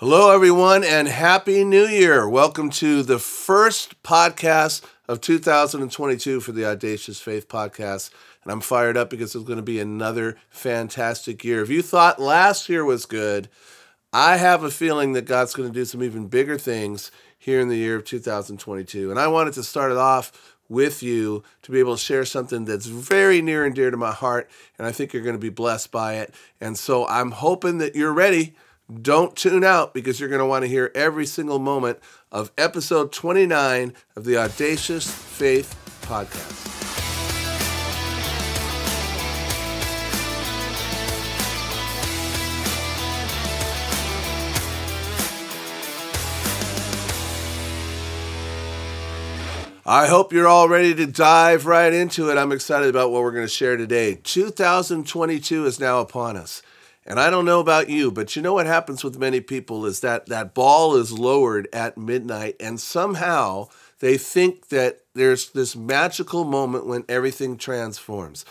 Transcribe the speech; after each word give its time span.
Hello, 0.00 0.30
everyone, 0.30 0.82
and 0.82 1.06
Happy 1.06 1.62
New 1.62 1.84
Year. 1.84 2.26
Welcome 2.26 2.70
to 2.70 3.02
the 3.02 3.18
first 3.18 4.02
podcast 4.02 4.82
of 5.06 5.20
2022 5.20 6.40
for 6.40 6.52
the 6.52 6.64
Audacious 6.64 7.20
Faith 7.20 7.48
Podcast. 7.48 8.08
And 8.42 8.50
I'm 8.50 8.62
fired 8.62 8.96
up 8.96 9.10
because 9.10 9.34
it's 9.34 9.44
going 9.44 9.58
to 9.58 9.62
be 9.62 9.78
another 9.78 10.38
fantastic 10.48 11.44
year. 11.44 11.60
If 11.60 11.68
you 11.68 11.82
thought 11.82 12.18
last 12.18 12.70
year 12.70 12.82
was 12.82 13.04
good, 13.04 13.50
I 14.10 14.38
have 14.38 14.64
a 14.64 14.70
feeling 14.70 15.12
that 15.12 15.26
God's 15.26 15.52
going 15.52 15.68
to 15.68 15.74
do 15.74 15.84
some 15.84 16.02
even 16.02 16.28
bigger 16.28 16.56
things 16.56 17.10
here 17.38 17.60
in 17.60 17.68
the 17.68 17.76
year 17.76 17.96
of 17.96 18.06
2022. 18.06 19.10
And 19.10 19.20
I 19.20 19.28
wanted 19.28 19.52
to 19.52 19.62
start 19.62 19.92
it 19.92 19.98
off 19.98 20.56
with 20.70 21.02
you 21.02 21.42
to 21.60 21.72
be 21.72 21.78
able 21.78 21.96
to 21.96 22.02
share 22.02 22.24
something 22.24 22.64
that's 22.64 22.86
very 22.86 23.42
near 23.42 23.66
and 23.66 23.74
dear 23.74 23.90
to 23.90 23.98
my 23.98 24.12
heart. 24.12 24.48
And 24.78 24.86
I 24.86 24.92
think 24.92 25.12
you're 25.12 25.22
going 25.22 25.36
to 25.36 25.38
be 25.38 25.50
blessed 25.50 25.90
by 25.90 26.14
it. 26.14 26.34
And 26.58 26.78
so 26.78 27.06
I'm 27.06 27.32
hoping 27.32 27.76
that 27.78 27.94
you're 27.94 28.14
ready 28.14 28.54
don't 28.90 29.36
tune 29.36 29.64
out 29.64 29.94
because 29.94 30.18
you're 30.18 30.28
going 30.28 30.40
to 30.40 30.46
want 30.46 30.62
to 30.62 30.68
hear 30.68 30.90
every 30.94 31.26
single 31.26 31.58
moment 31.58 31.98
of 32.32 32.50
episode 32.58 33.12
29 33.12 33.94
of 34.16 34.24
the 34.24 34.36
Audacious 34.36 35.10
Faith 35.10 35.76
Podcast. 36.02 36.68
I 49.86 50.06
hope 50.06 50.32
you're 50.32 50.46
all 50.46 50.68
ready 50.68 50.94
to 50.94 51.06
dive 51.06 51.66
right 51.66 51.92
into 51.92 52.30
it. 52.30 52.38
I'm 52.38 52.52
excited 52.52 52.88
about 52.88 53.10
what 53.10 53.22
we're 53.22 53.32
going 53.32 53.44
to 53.44 53.48
share 53.48 53.76
today. 53.76 54.14
2022 54.22 55.66
is 55.66 55.80
now 55.80 55.98
upon 56.00 56.36
us. 56.36 56.62
And 57.06 57.18
I 57.18 57.30
don't 57.30 57.46
know 57.46 57.60
about 57.60 57.88
you, 57.88 58.10
but 58.10 58.36
you 58.36 58.42
know 58.42 58.52
what 58.52 58.66
happens 58.66 59.02
with 59.02 59.18
many 59.18 59.40
people 59.40 59.86
is 59.86 60.00
that 60.00 60.26
that 60.26 60.54
ball 60.54 60.96
is 60.96 61.18
lowered 61.18 61.66
at 61.72 61.96
midnight, 61.96 62.56
and 62.60 62.78
somehow 62.78 63.68
they 64.00 64.18
think 64.18 64.68
that 64.68 65.00
there's 65.14 65.50
this 65.50 65.74
magical 65.74 66.44
moment 66.44 66.86
when 66.86 67.04
everything 67.08 67.56
transforms. 67.56 68.44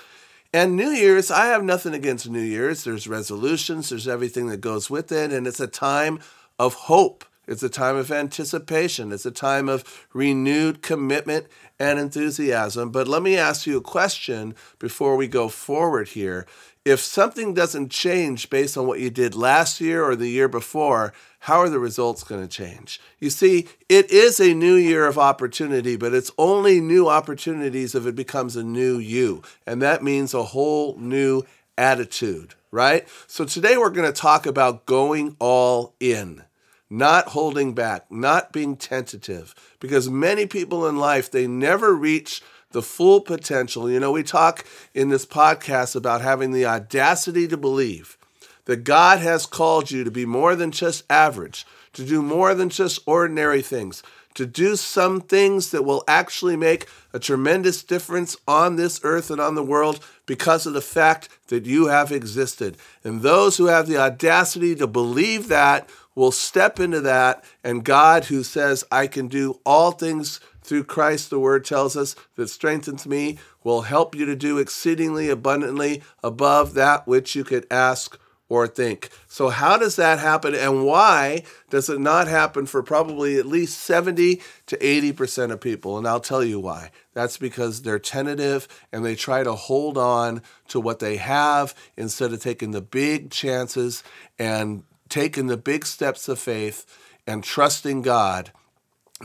And 0.51 0.75
New 0.75 0.89
Year's, 0.89 1.29
I 1.29 1.45
have 1.47 1.63
nothing 1.63 1.93
against 1.93 2.27
New 2.27 2.41
Year's. 2.41 2.83
There's 2.83 3.07
resolutions, 3.07 3.89
there's 3.89 4.07
everything 4.07 4.47
that 4.47 4.61
goes 4.61 4.89
with 4.89 5.11
it, 5.11 5.31
and 5.31 5.45
it's 5.45 5.59
a 5.59 5.67
time 5.67 6.19
of 6.57 6.73
hope. 6.73 7.25
It's 7.49 7.63
a 7.63 7.69
time 7.69 7.95
of 7.95 8.11
anticipation. 8.11 9.11
It's 9.11 9.25
a 9.25 9.31
time 9.31 9.69
of 9.69 10.07
renewed 10.13 10.83
commitment 10.83 11.47
and 11.79 11.97
enthusiasm. 11.97 12.91
But 12.91 13.07
let 13.07 13.23
me 13.23 13.37
ask 13.37 13.65
you 13.65 13.77
a 13.77 13.81
question 13.81 14.53
before 14.77 15.15
we 15.15 15.27
go 15.27 15.49
forward 15.49 16.09
here 16.09 16.45
if 16.85 16.99
something 16.99 17.53
doesn't 17.53 17.91
change 17.91 18.49
based 18.49 18.77
on 18.77 18.87
what 18.87 18.99
you 18.99 19.09
did 19.09 19.35
last 19.35 19.81
year 19.81 20.03
or 20.03 20.15
the 20.15 20.29
year 20.29 20.47
before, 20.47 21.13
how 21.39 21.59
are 21.59 21.69
the 21.69 21.79
results 21.79 22.23
going 22.23 22.41
to 22.41 22.47
change? 22.47 22.99
You 23.19 23.29
see, 23.29 23.67
it 23.87 24.09
is 24.11 24.39
a 24.39 24.53
new 24.53 24.75
year 24.75 25.05
of 25.05 25.17
opportunity, 25.17 25.95
but 25.95 26.13
it's 26.13 26.31
only 26.37 26.79
new 26.81 27.07
opportunities 27.07 27.95
if 27.95 28.05
it 28.05 28.15
becomes 28.15 28.55
a 28.55 28.63
new 28.63 28.97
you. 28.97 29.43
And 29.65 29.81
that 29.81 30.03
means 30.03 30.33
a 30.33 30.43
whole 30.43 30.97
new 30.97 31.43
attitude, 31.77 32.55
right? 32.71 33.07
So 33.27 33.45
today 33.45 33.77
we're 33.77 33.89
going 33.89 34.11
to 34.11 34.21
talk 34.21 34.45
about 34.45 34.85
going 34.85 35.35
all 35.39 35.95
in, 35.99 36.43
not 36.89 37.29
holding 37.29 37.73
back, 37.73 38.11
not 38.11 38.51
being 38.51 38.75
tentative, 38.75 39.53
because 39.79 40.09
many 40.09 40.45
people 40.45 40.87
in 40.87 40.97
life, 40.97 41.29
they 41.29 41.47
never 41.47 41.93
reach 41.93 42.41
the 42.71 42.81
full 42.81 43.21
potential. 43.21 43.89
You 43.89 43.99
know, 43.99 44.11
we 44.11 44.23
talk 44.23 44.65
in 44.93 45.09
this 45.09 45.25
podcast 45.25 45.95
about 45.95 46.21
having 46.21 46.51
the 46.51 46.65
audacity 46.65 47.47
to 47.47 47.57
believe 47.57 48.17
that 48.65 48.83
God 48.83 49.19
has 49.19 49.45
called 49.45 49.89
you 49.89 50.03
to 50.03 50.11
be 50.11 50.25
more 50.25 50.55
than 50.55 50.71
just 50.71 51.03
average, 51.09 51.65
to 51.93 52.05
do 52.05 52.21
more 52.21 52.53
than 52.53 52.69
just 52.69 52.99
ordinary 53.07 53.63
things, 53.63 54.03
to 54.35 54.45
do 54.45 54.75
some 54.75 55.21
things 55.21 55.71
that 55.71 55.83
will 55.83 56.03
actually 56.07 56.55
make 56.55 56.87
a 57.11 57.19
tremendous 57.19 57.81
difference 57.81 58.37
on 58.47 58.75
this 58.75 58.99
earth 59.03 59.31
and 59.31 59.41
on 59.41 59.55
the 59.55 59.63
world 59.63 60.05
because 60.27 60.67
of 60.67 60.73
the 60.73 60.81
fact 60.81 61.29
that 61.47 61.65
you 61.65 61.87
have 61.87 62.11
existed. 62.11 62.77
And 63.03 63.21
those 63.21 63.57
who 63.57 63.65
have 63.65 63.87
the 63.87 63.97
audacity 63.97 64.75
to 64.75 64.85
believe 64.85 65.47
that 65.47 65.89
will 66.13 66.31
step 66.31 66.79
into 66.79 67.01
that, 67.01 67.43
and 67.63 67.83
God, 67.83 68.25
who 68.25 68.43
says, 68.43 68.83
I 68.91 69.07
can 69.07 69.27
do 69.27 69.59
all 69.65 69.91
things 69.91 70.39
through 70.69 70.83
Christ, 70.83 71.31
the 71.31 71.39
word 71.39 71.65
tells 71.65 71.97
us, 71.97 72.15
that 72.35 72.47
strengthens 72.47 73.07
me, 73.07 73.39
will 73.63 73.81
help 73.81 74.13
you 74.13 74.25
to 74.25 74.35
do 74.35 74.59
exceedingly 74.59 75.27
abundantly 75.27 76.03
above 76.23 76.75
that 76.75 77.07
which 77.07 77.35
you 77.35 77.43
could 77.43 77.65
ask 77.71 78.19
or 78.49 78.67
think. 78.67 79.09
So, 79.27 79.49
how 79.49 79.77
does 79.77 79.95
that 79.95 80.19
happen, 80.19 80.53
and 80.53 80.85
why 80.85 81.43
does 81.71 81.89
it 81.89 81.99
not 81.99 82.27
happen 82.27 82.67
for 82.67 82.83
probably 82.83 83.37
at 83.37 83.47
least 83.47 83.79
70 83.79 84.41
to 84.67 84.77
80% 84.77 85.51
of 85.51 85.59
people? 85.59 85.97
And 85.97 86.07
I'll 86.07 86.19
tell 86.19 86.43
you 86.43 86.59
why. 86.59 86.91
That's 87.13 87.37
because 87.37 87.81
they're 87.81 87.97
tentative 87.97 88.67
and 88.91 89.03
they 89.03 89.15
try 89.15 89.43
to 89.43 89.53
hold 89.53 89.97
on 89.97 90.43
to 90.67 90.79
what 90.79 90.99
they 90.99 91.17
have 91.17 91.73
instead 91.97 92.31
of 92.31 92.41
taking 92.41 92.71
the 92.71 92.81
big 92.81 93.31
chances 93.31 94.03
and 94.37 94.83
taking 95.09 95.47
the 95.47 95.57
big 95.57 95.85
steps 95.85 96.29
of 96.29 96.37
faith 96.37 96.85
and 97.25 97.43
trusting 97.43 98.03
God 98.03 98.51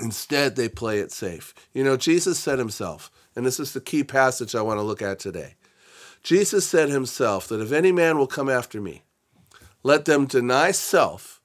Instead, 0.01 0.57
they 0.57 0.69
play 0.69 0.99
it 0.99 1.13
safe. 1.13 1.55
You 1.73 1.85
know, 1.85 1.97
Jesus 1.97 2.39
said 2.39 2.59
himself, 2.59 3.11
and 3.37 3.47
this 3.47 3.61
is 3.61 3.73
the 3.73 3.81
key 3.81 4.05
passage 4.05 4.55
I 4.55 4.63
want 4.63 4.79
to 4.79 4.83
look 4.83 5.03
at 5.03 5.19
today. 5.19 5.55
Jesus 6.23 6.67
said 6.67 6.89
himself 6.89 7.49
that 7.49 7.61
if 7.61 7.71
any 7.71 7.93
man 7.93 8.19
will 8.19 8.27
come 8.27 8.49
after 8.49 8.81
me, 8.81 9.03
let 9.83 10.07
them 10.07 10.27
deny 10.27 10.71
self 10.71 11.41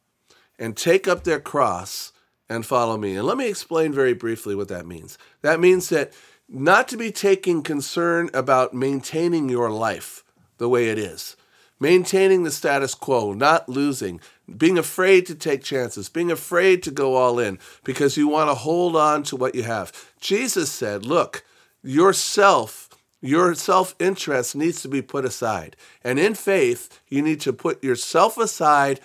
and 0.57 0.75
take 0.75 1.07
up 1.07 1.23
their 1.23 1.39
cross 1.39 2.13
and 2.49 2.65
follow 2.65 2.97
me. 2.97 3.15
And 3.15 3.27
let 3.27 3.37
me 3.37 3.47
explain 3.47 3.93
very 3.93 4.13
briefly 4.13 4.55
what 4.55 4.69
that 4.69 4.87
means. 4.87 5.17
That 5.41 5.59
means 5.59 5.89
that 5.89 6.13
not 6.47 6.87
to 6.87 6.97
be 6.97 7.11
taking 7.11 7.61
concern 7.61 8.29
about 8.33 8.73
maintaining 8.73 9.49
your 9.49 9.69
life 9.69 10.23
the 10.57 10.69
way 10.69 10.89
it 10.89 10.97
is, 10.97 11.35
maintaining 11.79 12.43
the 12.43 12.51
status 12.51 12.95
quo, 12.95 13.33
not 13.33 13.69
losing, 13.69 14.19
being 14.57 14.77
afraid 14.77 15.25
to 15.27 15.35
take 15.35 15.63
chances, 15.63 16.09
being 16.09 16.31
afraid 16.31 16.83
to 16.83 16.91
go 16.91 17.15
all 17.15 17.39
in 17.39 17.59
because 17.83 18.17
you 18.17 18.27
want 18.27 18.49
to 18.49 18.55
hold 18.55 18.95
on 18.95 19.23
to 19.23 19.35
what 19.35 19.55
you 19.55 19.63
have. 19.63 20.11
Jesus 20.19 20.71
said, 20.71 21.05
Look, 21.05 21.43
yourself, 21.83 22.89
your 23.21 23.55
self 23.55 23.95
interest 23.99 24.55
needs 24.55 24.81
to 24.81 24.87
be 24.87 25.01
put 25.01 25.25
aside. 25.25 25.75
And 26.03 26.19
in 26.19 26.35
faith, 26.35 27.01
you 27.07 27.21
need 27.21 27.41
to 27.41 27.53
put 27.53 27.83
yourself 27.83 28.37
aside 28.37 28.99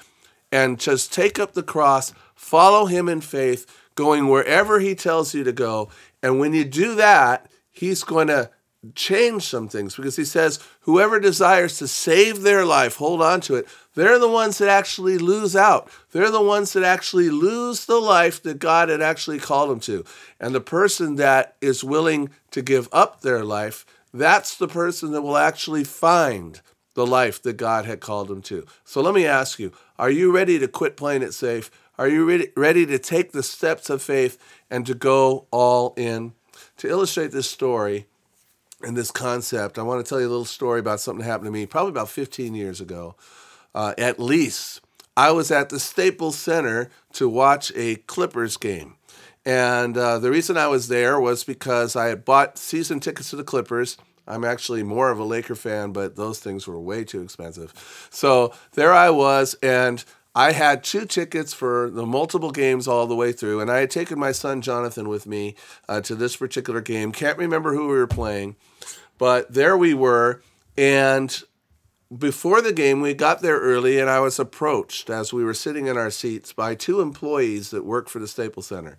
and 0.53 0.79
just 0.79 1.13
take 1.13 1.39
up 1.39 1.55
the 1.55 1.63
cross, 1.63 2.13
follow 2.35 2.87
him 2.87 3.09
in 3.09 3.21
faith, 3.21 3.67
going 3.95 4.29
wherever 4.29 4.81
he 4.81 4.95
tells 4.95 5.35
you 5.35 5.45
to 5.45 5.53
go. 5.53 5.89
And 6.23 6.39
when 6.39 6.53
you 6.55 6.65
do 6.65 6.95
that, 6.95 7.51
he's 7.71 8.05
going 8.05 8.29
to 8.29 8.51
change 8.95 9.43
some 9.45 9.69
things 9.69 9.97
because 9.97 10.17
he 10.17 10.25
says, 10.25 10.61
whoever 10.81 11.19
desires 11.19 11.79
to 11.79 11.89
save 11.89 12.43
their 12.43 12.65
life, 12.65 12.97
hold 12.97 13.23
on 13.23 13.41
to 13.43 13.55
it. 13.57 13.69
They're 13.95 14.19
the 14.19 14.29
ones 14.29 14.59
that 14.59 14.69
actually 14.69 15.19
lose 15.19 15.55
out. 15.55 15.89
They're 16.13 16.31
the 16.31 16.43
ones 16.43 16.73
that 16.73 16.83
actually 16.83 17.31
lose 17.31 17.87
the 17.87 18.01
life 18.01 18.43
that 18.43 18.59
God 18.59 18.89
had 18.89 19.01
actually 19.01 19.39
called 19.39 19.71
them 19.71 19.81
to. 19.81 20.05
And 20.41 20.55
the 20.55 20.61
person 20.61 21.17
that 21.17 21.57
is 21.61 21.85
willing 21.85 22.31
to 22.51 22.63
give 22.63 22.89
up 22.93 23.21
their 23.21 23.45
life, 23.45 23.87
that's 24.13 24.57
the 24.57 24.69
person 24.69 25.13
that 25.13 25.23
will 25.23 25.37
actually 25.37 25.85
find 25.85 26.61
the 26.95 27.07
life 27.07 27.43
that 27.43 27.57
God 27.57 27.85
had 27.85 28.01
called 28.01 28.29
them 28.29 28.43
to. 28.43 28.67
So 28.85 29.01
let 29.01 29.15
me 29.15 29.27
ask 29.27 29.59
you 29.59 29.73
are 29.99 30.11
you 30.11 30.33
ready 30.33 30.59
to 30.59 30.69
quit 30.69 30.97
playing 30.97 31.23
it 31.23 31.33
safe? 31.33 31.71
Are 31.97 32.09
you 32.09 32.29
ready, 32.29 32.49
ready 32.57 32.87
to 32.87 32.99
take 32.99 33.31
the 33.31 33.43
steps 33.43 33.89
of 33.89 34.03
faith 34.03 34.37
and 34.69 34.85
to 34.87 34.95
go 34.95 35.47
all 35.53 35.95
in? 35.97 36.33
To 36.79 36.89
illustrate 36.89 37.31
this 37.31 37.49
story, 37.49 38.07
and 38.85 38.97
this 38.97 39.11
concept, 39.11 39.79
I 39.79 39.83
want 39.83 40.05
to 40.05 40.09
tell 40.09 40.21
you 40.21 40.27
a 40.27 40.29
little 40.29 40.45
story 40.45 40.81
about 40.81 41.01
something 41.01 41.25
that 41.25 41.31
happened 41.31 41.47
to 41.47 41.53
me 41.53 41.67
probably 41.67 41.91
about 41.91 42.09
15 42.09 42.55
years 42.55 42.81
ago, 42.81 43.17
uh, 43.75 43.95
at 43.99 44.19
least. 44.19 44.81
I 45.17 45.31
was 45.31 45.51
at 45.51 45.69
the 45.69 45.79
Staples 45.79 46.37
Center 46.37 46.91
to 47.13 47.29
watch 47.29 47.73
a 47.77 47.97
Clippers 47.97 48.57
game. 48.57 48.97
And 49.47 49.97
uh, 49.97 50.19
the 50.19 50.31
reason 50.31 50.57
I 50.57 50.69
was 50.69 50.89
there 50.89 51.21
was 51.21 51.45
because 51.45 51.97
I 51.97 52.07
had 52.07 52.25
bought 52.25 52.59
season 52.59 52.99
tickets 52.99 53.31
to 53.31 53.37
the 53.37 53.45
Clippers. 53.45 53.97
I'm 54.27 54.45
actually 54.45 54.83
more 54.83 55.11
of 55.11 55.19
a 55.19 55.25
Laker 55.25 55.55
fan, 55.55 55.93
but 55.93 56.17
those 56.17 56.41
things 56.41 56.67
were 56.67 56.81
way 56.81 57.05
too 57.05 57.21
expensive. 57.21 58.09
So 58.11 58.55
there 58.73 58.93
I 58.93 59.11
was, 59.11 59.55
and 59.63 60.03
I 60.35 60.53
had 60.53 60.83
two 60.83 61.05
tickets 61.05 61.53
for 61.53 61.91
the 61.91 62.07
multiple 62.07 62.51
games 62.51 62.89
all 62.89 63.07
the 63.07 63.15
way 63.15 63.33
through, 63.33 63.61
and 63.61 63.71
I 63.71 63.81
had 63.81 63.91
taken 63.91 64.19
my 64.19 64.33
son 64.33 64.63
Jonathan 64.63 65.09
with 65.09 65.27
me 65.27 65.57
uh, 65.89 66.01
to 66.03 66.15
this 66.15 66.37
particular 66.37 66.81
game. 66.81 67.13
Can't 67.13 67.39
remember 67.39 67.75
who 67.75 67.89
we 67.89 67.97
were 67.97 68.07
playing, 68.07 68.57
but 69.19 69.53
there 69.53 69.77
we 69.77 69.93
were. 69.93 70.43
And 70.77 71.41
before 72.17 72.61
the 72.61 72.73
game, 72.73 73.01
we 73.01 73.15
got 73.15 73.41
there 73.41 73.59
early, 73.59 73.99
and 73.99 74.11
I 74.11 74.21
was 74.21 74.39
approached 74.39 75.11
as 75.11 75.33
we 75.33 75.45
were 75.45 75.55
sitting 75.55 75.87
in 75.87 75.97
our 75.97 76.11
seats 76.11 76.53
by 76.53 76.75
two 76.75 77.01
employees 77.01 77.71
that 77.71 77.85
work 77.85 78.09
for 78.09 78.19
the 78.19 78.29
Staples 78.29 78.67
Center. 78.67 78.97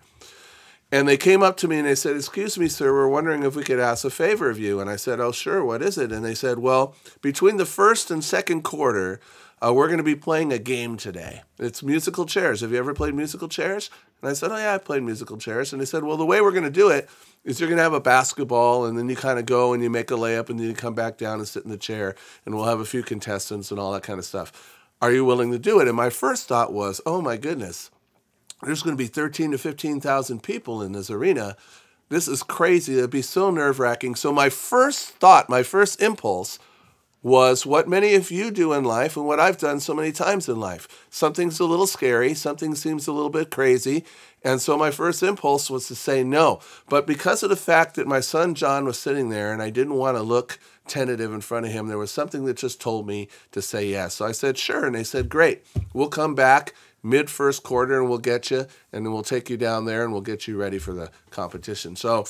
And 0.92 1.08
they 1.08 1.16
came 1.16 1.42
up 1.42 1.56
to 1.58 1.68
me 1.68 1.78
and 1.78 1.86
they 1.86 1.96
said, 1.96 2.16
Excuse 2.16 2.56
me, 2.58 2.68
sir, 2.68 2.92
we're 2.92 3.08
wondering 3.08 3.42
if 3.42 3.56
we 3.56 3.64
could 3.64 3.80
ask 3.80 4.04
a 4.04 4.10
favor 4.10 4.48
of 4.48 4.58
you. 4.58 4.78
And 4.78 4.88
I 4.88 4.96
said, 4.96 5.18
Oh, 5.18 5.32
sure, 5.32 5.64
what 5.64 5.82
is 5.82 5.98
it? 5.98 6.12
And 6.12 6.24
they 6.24 6.34
said, 6.34 6.60
Well, 6.60 6.94
between 7.22 7.56
the 7.56 7.66
first 7.66 8.10
and 8.10 8.22
second 8.22 8.62
quarter, 8.62 9.20
uh, 9.60 9.72
we're 9.72 9.88
going 9.88 9.98
to 9.98 10.04
be 10.04 10.14
playing 10.14 10.52
a 10.52 10.58
game 10.58 10.96
today. 10.96 11.42
It's 11.58 11.82
musical 11.82 12.24
chairs. 12.24 12.60
Have 12.60 12.70
you 12.70 12.78
ever 12.78 12.94
played 12.94 13.14
musical 13.14 13.48
chairs? 13.48 13.90
And 14.20 14.30
I 14.30 14.32
said, 14.32 14.50
Oh, 14.50 14.56
yeah, 14.56 14.74
I 14.74 14.78
played 14.78 15.02
musical 15.02 15.36
chairs. 15.36 15.72
And 15.72 15.80
they 15.80 15.86
said, 15.86 16.04
Well, 16.04 16.16
the 16.16 16.26
way 16.26 16.40
we're 16.40 16.52
going 16.52 16.64
to 16.64 16.70
do 16.70 16.88
it 16.88 17.08
is 17.44 17.60
you're 17.60 17.68
going 17.68 17.78
to 17.78 17.82
have 17.82 17.92
a 17.92 18.00
basketball, 18.00 18.86
and 18.86 18.98
then 18.98 19.08
you 19.08 19.16
kind 19.16 19.38
of 19.38 19.46
go 19.46 19.72
and 19.72 19.82
you 19.82 19.90
make 19.90 20.10
a 20.10 20.14
layup, 20.14 20.50
and 20.50 20.58
then 20.58 20.66
you 20.66 20.74
come 20.74 20.94
back 20.94 21.16
down 21.16 21.38
and 21.38 21.46
sit 21.46 21.64
in 21.64 21.70
the 21.70 21.76
chair, 21.76 22.14
and 22.44 22.54
we'll 22.54 22.64
have 22.64 22.80
a 22.80 22.84
few 22.84 23.02
contestants 23.02 23.70
and 23.70 23.78
all 23.78 23.92
that 23.92 24.02
kind 24.02 24.18
of 24.18 24.24
stuff. 24.24 24.74
Are 25.00 25.12
you 25.12 25.24
willing 25.24 25.52
to 25.52 25.58
do 25.58 25.78
it? 25.80 25.88
And 25.88 25.96
my 25.96 26.10
first 26.10 26.48
thought 26.48 26.72
was, 26.72 27.00
Oh 27.06 27.20
my 27.20 27.36
goodness, 27.36 27.90
there's 28.62 28.82
going 28.82 28.96
to 28.96 29.02
be 29.02 29.08
13 29.08 29.52
to 29.52 29.58
15,000 29.58 30.42
people 30.42 30.82
in 30.82 30.92
this 30.92 31.10
arena. 31.10 31.56
This 32.08 32.28
is 32.28 32.42
crazy. 32.42 32.98
It'd 32.98 33.10
be 33.10 33.22
so 33.22 33.50
nerve 33.50 33.78
wracking. 33.78 34.14
So, 34.14 34.32
my 34.32 34.48
first 34.48 35.10
thought, 35.10 35.50
my 35.50 35.62
first 35.62 36.00
impulse 36.00 36.58
was 37.26 37.66
what 37.66 37.88
many 37.88 38.14
of 38.14 38.30
you 38.30 38.52
do 38.52 38.72
in 38.72 38.84
life 38.84 39.16
and 39.16 39.26
what 39.26 39.40
I've 39.40 39.58
done 39.58 39.80
so 39.80 39.92
many 39.92 40.12
times 40.12 40.48
in 40.48 40.60
life. 40.60 40.86
Something's 41.10 41.58
a 41.58 41.64
little 41.64 41.88
scary, 41.88 42.34
something 42.34 42.76
seems 42.76 43.08
a 43.08 43.12
little 43.12 43.30
bit 43.30 43.50
crazy. 43.50 44.04
And 44.44 44.62
so, 44.62 44.78
my 44.78 44.92
first 44.92 45.24
impulse 45.24 45.68
was 45.68 45.88
to 45.88 45.96
say 45.96 46.22
no. 46.22 46.60
But 46.88 47.04
because 47.04 47.42
of 47.42 47.50
the 47.50 47.56
fact 47.56 47.96
that 47.96 48.06
my 48.06 48.20
son 48.20 48.54
John 48.54 48.84
was 48.84 48.96
sitting 48.96 49.30
there 49.30 49.52
and 49.52 49.60
I 49.60 49.70
didn't 49.70 49.94
want 49.94 50.16
to 50.16 50.22
look 50.22 50.60
tentative 50.86 51.32
in 51.32 51.40
front 51.40 51.66
of 51.66 51.72
him, 51.72 51.88
there 51.88 51.98
was 51.98 52.12
something 52.12 52.44
that 52.44 52.58
just 52.58 52.80
told 52.80 53.08
me 53.08 53.26
to 53.50 53.60
say 53.60 53.88
yes. 53.88 54.14
So 54.14 54.24
I 54.24 54.30
said, 54.30 54.56
sure. 54.56 54.86
And 54.86 54.94
they 54.94 55.02
said, 55.02 55.28
great, 55.28 55.66
we'll 55.92 56.08
come 56.08 56.36
back 56.36 56.74
mid 57.02 57.28
first 57.28 57.64
quarter 57.64 57.98
and 57.98 58.08
we'll 58.08 58.18
get 58.18 58.52
you 58.52 58.66
and 58.92 59.04
then 59.04 59.12
we'll 59.12 59.24
take 59.24 59.50
you 59.50 59.56
down 59.56 59.84
there 59.84 60.04
and 60.04 60.12
we'll 60.12 60.22
get 60.22 60.46
you 60.46 60.56
ready 60.56 60.78
for 60.78 60.92
the 60.92 61.10
competition. 61.30 61.96
So 61.96 62.24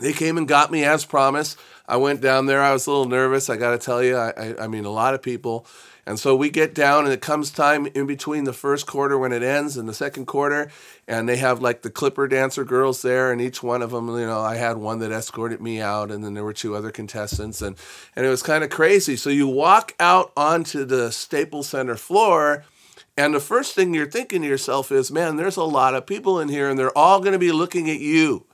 they 0.00 0.12
came 0.12 0.36
and 0.36 0.48
got 0.48 0.70
me 0.70 0.84
as 0.84 1.04
promised. 1.04 1.58
I 1.86 1.96
went 1.96 2.20
down 2.20 2.46
there. 2.46 2.62
I 2.62 2.72
was 2.72 2.86
a 2.86 2.90
little 2.90 3.06
nervous. 3.06 3.50
I 3.50 3.56
got 3.56 3.72
to 3.72 3.78
tell 3.78 4.02
you, 4.02 4.16
I, 4.16 4.30
I, 4.30 4.64
I, 4.64 4.66
mean, 4.68 4.84
a 4.84 4.90
lot 4.90 5.14
of 5.14 5.22
people. 5.22 5.66
And 6.06 6.18
so 6.18 6.34
we 6.34 6.50
get 6.50 6.74
down, 6.74 7.04
and 7.04 7.12
it 7.12 7.20
comes 7.20 7.50
time 7.50 7.86
in 7.86 8.06
between 8.06 8.44
the 8.44 8.52
first 8.52 8.86
quarter 8.86 9.18
when 9.18 9.32
it 9.32 9.42
ends 9.42 9.76
and 9.76 9.88
the 9.88 9.94
second 9.94 10.26
quarter. 10.26 10.70
And 11.06 11.28
they 11.28 11.36
have 11.36 11.60
like 11.60 11.82
the 11.82 11.90
Clipper 11.90 12.28
dancer 12.28 12.64
girls 12.64 13.02
there, 13.02 13.32
and 13.32 13.40
each 13.40 13.62
one 13.62 13.82
of 13.82 13.90
them, 13.90 14.08
you 14.08 14.26
know, 14.26 14.40
I 14.40 14.56
had 14.56 14.78
one 14.78 15.00
that 15.00 15.12
escorted 15.12 15.60
me 15.60 15.80
out, 15.80 16.10
and 16.10 16.24
then 16.24 16.34
there 16.34 16.44
were 16.44 16.52
two 16.52 16.74
other 16.74 16.90
contestants. 16.90 17.60
And, 17.60 17.76
and 18.16 18.24
it 18.24 18.30
was 18.30 18.42
kind 18.42 18.64
of 18.64 18.70
crazy. 18.70 19.16
So 19.16 19.30
you 19.30 19.46
walk 19.46 19.94
out 20.00 20.32
onto 20.36 20.84
the 20.84 21.10
Staples 21.10 21.68
Center 21.68 21.96
floor 21.96 22.64
and 23.16 23.34
the 23.34 23.40
first 23.40 23.74
thing 23.74 23.92
you're 23.92 24.10
thinking 24.10 24.40
to 24.40 24.48
yourself 24.48 24.90
is, 24.90 25.10
man, 25.10 25.36
there's 25.36 25.58
a 25.58 25.64
lot 25.64 25.94
of 25.94 26.06
people 26.06 26.40
in 26.40 26.48
here 26.48 26.70
and 26.70 26.78
they're 26.78 26.96
all 26.96 27.20
going 27.20 27.34
to 27.34 27.38
be 27.38 27.52
looking 27.52 27.90
at 27.90 28.00
you. 28.00 28.46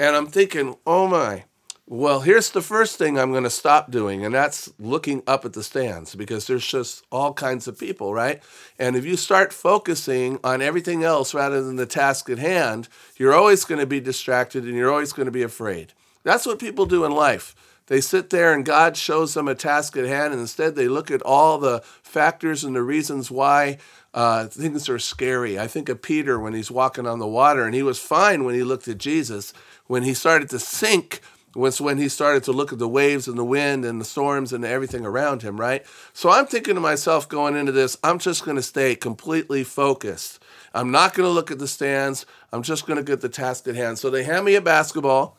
And 0.00 0.16
I'm 0.16 0.28
thinking, 0.28 0.76
oh 0.86 1.06
my, 1.06 1.44
well, 1.86 2.20
here's 2.20 2.50
the 2.50 2.62
first 2.62 2.96
thing 2.96 3.18
I'm 3.18 3.32
going 3.32 3.44
to 3.44 3.50
stop 3.50 3.90
doing, 3.90 4.24
and 4.24 4.34
that's 4.34 4.72
looking 4.78 5.22
up 5.26 5.44
at 5.44 5.52
the 5.52 5.62
stands 5.62 6.14
because 6.14 6.46
there's 6.46 6.66
just 6.66 7.04
all 7.12 7.34
kinds 7.34 7.68
of 7.68 7.78
people, 7.78 8.14
right? 8.14 8.42
And 8.78 8.96
if 8.96 9.04
you 9.04 9.18
start 9.18 9.52
focusing 9.52 10.40
on 10.42 10.62
everything 10.62 11.04
else 11.04 11.34
rather 11.34 11.62
than 11.62 11.76
the 11.76 11.84
task 11.84 12.30
at 12.30 12.38
hand, 12.38 12.88
you're 13.18 13.34
always 13.34 13.66
going 13.66 13.78
to 13.78 13.86
be 13.86 14.00
distracted 14.00 14.64
and 14.64 14.74
you're 14.74 14.90
always 14.90 15.12
going 15.12 15.26
to 15.26 15.32
be 15.32 15.42
afraid. 15.42 15.92
That's 16.22 16.46
what 16.46 16.58
people 16.58 16.86
do 16.86 17.04
in 17.04 17.12
life. 17.12 17.54
They 17.88 18.00
sit 18.00 18.30
there 18.30 18.54
and 18.54 18.64
God 18.64 18.96
shows 18.96 19.34
them 19.34 19.48
a 19.48 19.54
task 19.54 19.98
at 19.98 20.06
hand, 20.06 20.32
and 20.32 20.40
instead 20.40 20.76
they 20.76 20.88
look 20.88 21.10
at 21.10 21.20
all 21.22 21.58
the 21.58 21.82
factors 22.02 22.64
and 22.64 22.74
the 22.74 22.82
reasons 22.82 23.30
why 23.30 23.76
uh, 24.14 24.46
things 24.46 24.88
are 24.88 24.98
scary. 24.98 25.58
I 25.58 25.66
think 25.66 25.88
of 25.88 26.02
Peter 26.02 26.38
when 26.38 26.54
he's 26.54 26.70
walking 26.70 27.06
on 27.06 27.18
the 27.18 27.26
water, 27.26 27.64
and 27.64 27.74
he 27.74 27.82
was 27.82 27.98
fine 27.98 28.44
when 28.44 28.54
he 28.54 28.62
looked 28.62 28.88
at 28.88 28.98
Jesus. 28.98 29.52
When 29.90 30.04
he 30.04 30.14
started 30.14 30.48
to 30.50 30.60
sink, 30.60 31.20
was 31.52 31.80
when 31.80 31.98
he 31.98 32.08
started 32.08 32.44
to 32.44 32.52
look 32.52 32.72
at 32.72 32.78
the 32.78 32.88
waves 32.88 33.26
and 33.26 33.36
the 33.36 33.44
wind 33.44 33.84
and 33.84 34.00
the 34.00 34.04
storms 34.04 34.52
and 34.52 34.64
everything 34.64 35.04
around 35.04 35.42
him, 35.42 35.60
right? 35.60 35.84
So 36.12 36.30
I'm 36.30 36.46
thinking 36.46 36.76
to 36.76 36.80
myself 36.80 37.28
going 37.28 37.56
into 37.56 37.72
this, 37.72 37.96
I'm 38.04 38.20
just 38.20 38.44
going 38.44 38.56
to 38.56 38.62
stay 38.62 38.94
completely 38.94 39.64
focused. 39.64 40.40
I'm 40.72 40.92
not 40.92 41.14
going 41.14 41.26
to 41.26 41.32
look 41.32 41.50
at 41.50 41.58
the 41.58 41.66
stands. 41.66 42.24
I'm 42.52 42.62
just 42.62 42.86
going 42.86 42.98
to 42.98 43.02
get 43.02 43.20
the 43.20 43.28
task 43.28 43.66
at 43.66 43.74
hand. 43.74 43.98
So 43.98 44.10
they 44.10 44.22
hand 44.22 44.44
me 44.44 44.54
a 44.54 44.60
basketball 44.60 45.36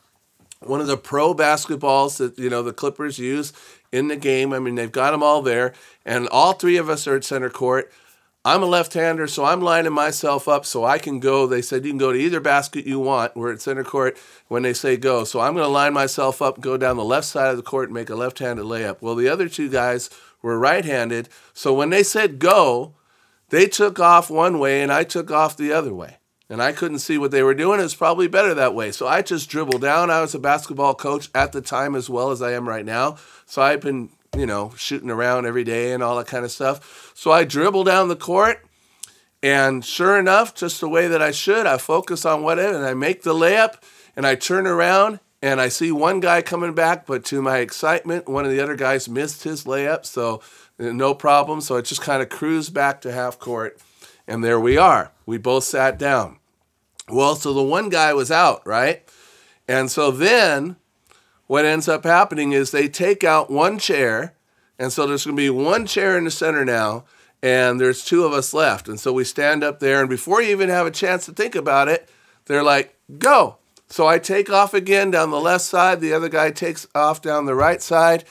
one 0.63 0.79
of 0.79 0.87
the 0.87 0.97
pro 0.97 1.33
basketballs 1.33 2.17
that 2.17 2.37
you 2.37 2.49
know 2.49 2.61
the 2.61 2.73
Clippers 2.73 3.17
use 3.17 3.51
in 3.91 4.07
the 4.07 4.15
game. 4.15 4.53
I 4.53 4.59
mean, 4.59 4.75
they've 4.75 4.91
got 4.91 5.11
them 5.11 5.23
all 5.23 5.41
there, 5.41 5.73
and 6.05 6.27
all 6.29 6.53
three 6.53 6.77
of 6.77 6.89
us 6.89 7.07
are 7.07 7.15
at 7.15 7.23
center 7.23 7.49
court. 7.49 7.91
I'm 8.43 8.63
a 8.63 8.65
left-hander, 8.65 9.27
so 9.27 9.45
I'm 9.45 9.61
lining 9.61 9.93
myself 9.93 10.47
up 10.47 10.65
so 10.65 10.83
I 10.83 10.97
can 10.97 11.19
go. 11.19 11.45
They 11.45 11.61
said 11.61 11.85
you 11.85 11.91
can 11.91 11.99
go 11.99 12.11
to 12.11 12.17
either 12.17 12.39
basket 12.39 12.87
you 12.87 12.99
want. 12.99 13.35
We're 13.35 13.53
at 13.53 13.61
center 13.61 13.83
court 13.83 14.17
when 14.47 14.63
they 14.63 14.73
say 14.73 14.97
go, 14.97 15.23
so 15.25 15.39
I'm 15.39 15.53
going 15.53 15.65
to 15.65 15.71
line 15.71 15.93
myself 15.93 16.41
up, 16.41 16.59
go 16.59 16.75
down 16.75 16.97
the 16.97 17.03
left 17.03 17.27
side 17.27 17.51
of 17.51 17.57
the 17.57 17.63
court, 17.63 17.89
and 17.89 17.93
make 17.93 18.09
a 18.09 18.15
left-handed 18.15 18.65
layup. 18.65 18.97
Well, 18.99 19.13
the 19.13 19.29
other 19.29 19.47
two 19.47 19.69
guys 19.69 20.09
were 20.41 20.57
right-handed, 20.57 21.29
so 21.53 21.71
when 21.71 21.91
they 21.91 22.01
said 22.01 22.39
go, 22.39 22.95
they 23.49 23.67
took 23.67 23.99
off 23.99 24.31
one 24.31 24.57
way 24.57 24.81
and 24.81 24.91
I 24.91 25.03
took 25.03 25.29
off 25.29 25.55
the 25.55 25.73
other 25.73 25.93
way 25.93 26.17
and 26.49 26.63
I 26.63 26.71
couldn't 26.71 26.99
see 26.99 27.17
what 27.17 27.31
they 27.31 27.43
were 27.43 27.53
doing. 27.53 27.79
It 27.79 27.83
was 27.83 27.95
probably 27.95 28.27
better 28.27 28.53
that 28.53 28.73
way. 28.73 28.91
So 28.91 29.07
I 29.07 29.21
just 29.21 29.49
dribbled 29.49 29.81
down. 29.81 30.09
I 30.09 30.21
was 30.21 30.33
a 30.33 30.39
basketball 30.39 30.95
coach 30.95 31.29
at 31.35 31.51
the 31.51 31.61
time 31.61 31.93
as 31.93 32.09
well 32.09 32.31
as 32.31 32.41
I 32.41 32.53
am 32.53 32.67
right 32.67 32.85
now. 32.85 33.17
So 33.45 33.61
I've 33.61 33.81
been, 33.81 34.09
you 34.37 34.45
know, 34.45 34.73
shooting 34.77 35.09
around 35.09 35.45
every 35.45 35.63
day 35.63 35.91
and 35.91 36.01
all 36.01 36.17
that 36.17 36.27
kind 36.27 36.45
of 36.45 36.51
stuff. 36.51 37.11
So 37.15 37.31
I 37.31 37.43
dribble 37.43 37.83
down 37.83 38.07
the 38.07 38.15
court. 38.15 38.65
And 39.43 39.83
sure 39.83 40.19
enough, 40.19 40.53
just 40.53 40.79
the 40.79 40.89
way 40.89 41.07
that 41.07 41.21
I 41.21 41.31
should, 41.31 41.65
I 41.65 41.77
focus 41.77 42.25
on 42.25 42.43
what 42.43 42.59
it 42.59 42.75
and 42.75 42.85
I 42.85 42.93
make 42.93 43.23
the 43.23 43.33
layup 43.33 43.75
and 44.15 44.27
I 44.27 44.35
turn 44.35 44.67
around 44.67 45.19
and 45.41 45.59
I 45.59 45.69
see 45.69 45.91
one 45.91 46.19
guy 46.19 46.41
coming 46.41 46.73
back, 46.73 47.07
but 47.07 47.25
to 47.25 47.41
my 47.41 47.57
excitement, 47.57 48.29
one 48.29 48.45
of 48.45 48.51
the 48.51 48.59
other 48.59 48.75
guys 48.75 49.09
missed 49.09 49.43
his 49.43 49.63
layup, 49.63 50.05
so 50.05 50.41
uh, 50.79 50.91
no 50.91 51.15
problem. 51.15 51.61
So 51.61 51.77
I 51.77 51.81
just 51.81 52.01
kind 52.01 52.21
of 52.21 52.29
cruised 52.29 52.73
back 52.73 53.01
to 53.01 53.11
half 53.11 53.39
court, 53.39 53.79
and 54.27 54.43
there 54.43 54.59
we 54.59 54.77
are. 54.77 55.11
We 55.25 55.39
both 55.39 55.63
sat 55.63 55.97
down. 55.97 56.37
Well, 57.09 57.35
so 57.35 57.53
the 57.53 57.63
one 57.63 57.89
guy 57.89 58.13
was 58.13 58.29
out, 58.29 58.65
right? 58.67 59.03
And 59.67 59.89
so 59.89 60.11
then 60.11 60.75
what 61.51 61.65
ends 61.65 61.89
up 61.89 62.05
happening 62.05 62.53
is 62.53 62.71
they 62.71 62.87
take 62.87 63.25
out 63.25 63.51
one 63.51 63.77
chair. 63.77 64.33
And 64.79 64.89
so 64.89 65.05
there's 65.05 65.25
going 65.25 65.35
to 65.35 65.43
be 65.43 65.49
one 65.49 65.85
chair 65.85 66.17
in 66.17 66.23
the 66.23 66.31
center 66.31 66.63
now, 66.63 67.03
and 67.43 67.77
there's 67.77 68.05
two 68.05 68.23
of 68.23 68.31
us 68.31 68.53
left. 68.53 68.87
And 68.87 68.97
so 68.97 69.11
we 69.11 69.25
stand 69.25 69.61
up 69.61 69.81
there, 69.81 69.99
and 69.99 70.09
before 70.09 70.41
you 70.41 70.51
even 70.51 70.69
have 70.69 70.87
a 70.87 70.91
chance 70.91 71.25
to 71.25 71.33
think 71.33 71.53
about 71.53 71.89
it, 71.89 72.07
they're 72.45 72.63
like, 72.63 72.95
go. 73.17 73.57
So 73.89 74.07
I 74.07 74.17
take 74.17 74.49
off 74.49 74.73
again 74.73 75.11
down 75.11 75.29
the 75.29 75.41
left 75.41 75.65
side. 75.65 75.99
The 75.99 76.13
other 76.13 76.29
guy 76.29 76.51
takes 76.51 76.87
off 76.95 77.21
down 77.21 77.47
the 77.47 77.53
right 77.53 77.81
side. 77.81 78.23